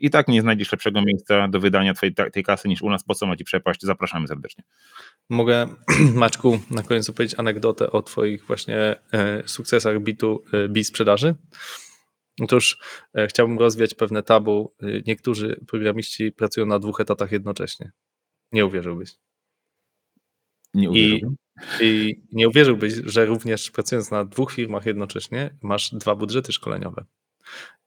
[0.00, 3.14] i tak nie znajdziesz lepszego miejsca do wydania twojej, tej kasy niż u nas, po
[3.14, 4.64] co ma ci przepaść, zapraszamy serdecznie.
[5.28, 5.66] Mogę,
[6.14, 8.76] Maćku, na koniec opowiedzieć anegdotę o Twoich właśnie
[9.12, 11.34] e, sukcesach B2B sprzedaży.
[12.40, 12.78] Otóż
[13.14, 14.74] e, chciałbym rozwiać pewne tabu.
[14.82, 17.90] E, Niektórzy programiści pracują na dwóch etatach jednocześnie.
[18.52, 19.14] Nie uwierzyłbyś.
[20.74, 21.36] Nie I, uwierzyłbym.
[21.80, 27.04] I nie uwierzyłbyś, że również pracując na dwóch firmach jednocześnie masz dwa budżety szkoleniowe.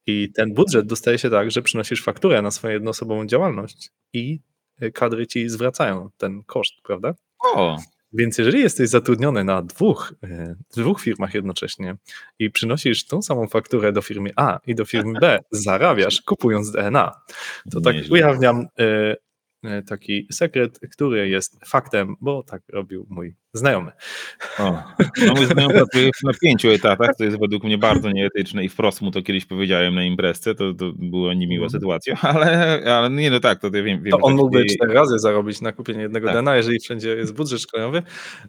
[0.05, 4.39] I ten budżet dostaje się tak, że przynosisz fakturę na swoją jednoosobową działalność i
[4.79, 7.13] e, kadry ci zwracają ten koszt, prawda?
[7.39, 7.77] O,
[8.13, 11.95] Więc jeżeli jesteś zatrudniony na dwóch, e, dwóch firmach jednocześnie
[12.39, 17.11] i przynosisz tą samą fakturę do firmy A i do firmy B, zarabiasz kupując DNA,
[17.71, 19.15] to tak ujawniam e,
[19.87, 23.91] taki sekret, który jest faktem, bo tak robił mój znajomy.
[24.59, 24.83] o.
[25.27, 29.01] No mój znajomy pracuje na pięciu etatach, to jest według mnie bardzo nieetyczne i wprost
[29.01, 31.81] mu to kiedyś powiedziałem na imprezce, to, to była niemiła Mhm.
[31.81, 35.19] sytuacja, ale, ale nie, no tak, to ja wiem, wiem To on mógłby cztery razy
[35.19, 36.35] zarobić na kupienie jednego Tak.
[36.37, 38.03] DNA, jeżeli wszędzie jest budżet szkoleniowy.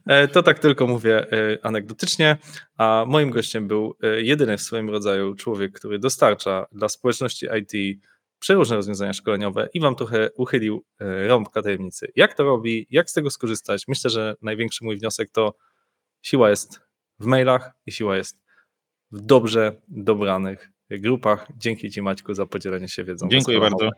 [0.07, 2.37] E, To tak tylko mówię e, anegdotycznie,
[2.79, 7.99] a moim gościem był e, jedyny w swoim rodzaju człowiek, który dostarcza dla społeczności IT
[8.45, 12.13] przeróżne rozwiązania szkoleniowe i wam trochę uchylił e, rąbka tajemnicy.
[12.17, 13.89] Jak to robi, jak z tego skorzystać?
[13.89, 15.55] Myślę, że największy mój wniosek to
[16.23, 16.81] siła jest
[17.19, 18.39] w mailach i siła jest
[19.13, 21.47] w dobrze dobranych grupach.
[21.57, 23.29] Dzięki Ci Maćku za podzielenie się wiedzą.
[23.29, 23.91] Dziękuję bardzo.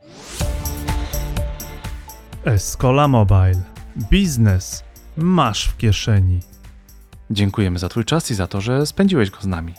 [2.45, 3.63] Escola Mobile.
[4.11, 4.85] Biznes
[5.17, 6.41] masz w kieszeni.
[7.31, 9.75] Dziękujemy za Twój czas i za to, że spędziłeś go z nami.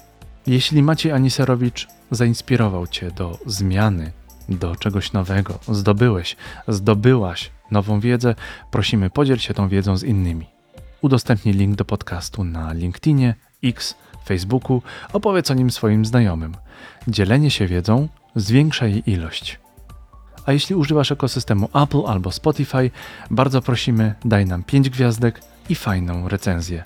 [0.47, 4.11] Jeśli Maciej Aniserowicz zainspirował Cię do zmiany,
[4.49, 6.35] do czegoś nowego, zdobyłeś,
[6.67, 8.35] zdobyłaś nową wiedzę,
[8.71, 10.45] prosimy podziel się tą wiedzą z innymi.
[11.01, 13.95] Udostępnij link do podcastu na LinkedInie, X,
[14.25, 14.81] Facebooku,
[15.13, 16.55] opowiedz o nim swoim znajomym.
[17.07, 19.59] Dzielenie się wiedzą zwiększa jej ilość.
[20.45, 22.91] A jeśli używasz ekosystemu Apple albo Spotify,
[23.31, 26.83] bardzo prosimy, daj nam 5 gwiazdek i fajną recenzję.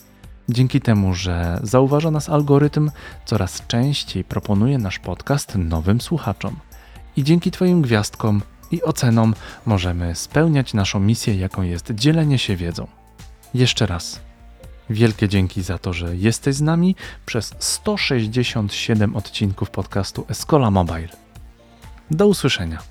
[0.50, 2.92] Dzięki temu, że zauważa nas algorytm,
[3.26, 6.56] coraz częściej proponuje nasz podcast nowym słuchaczom.
[7.18, 8.42] I dzięki Twoim gwiazdkom
[8.72, 9.32] i oceną
[9.66, 12.88] możemy spełniać naszą misję, jaką jest dzielenie się wiedzą.
[13.54, 14.20] Jeszcze raz.
[14.90, 16.96] Wielkie dzięki za to, że jesteś z nami
[17.26, 21.10] przez 167 odcinków podcastu Escola Mobile.
[22.12, 22.91] Do usłyszenia.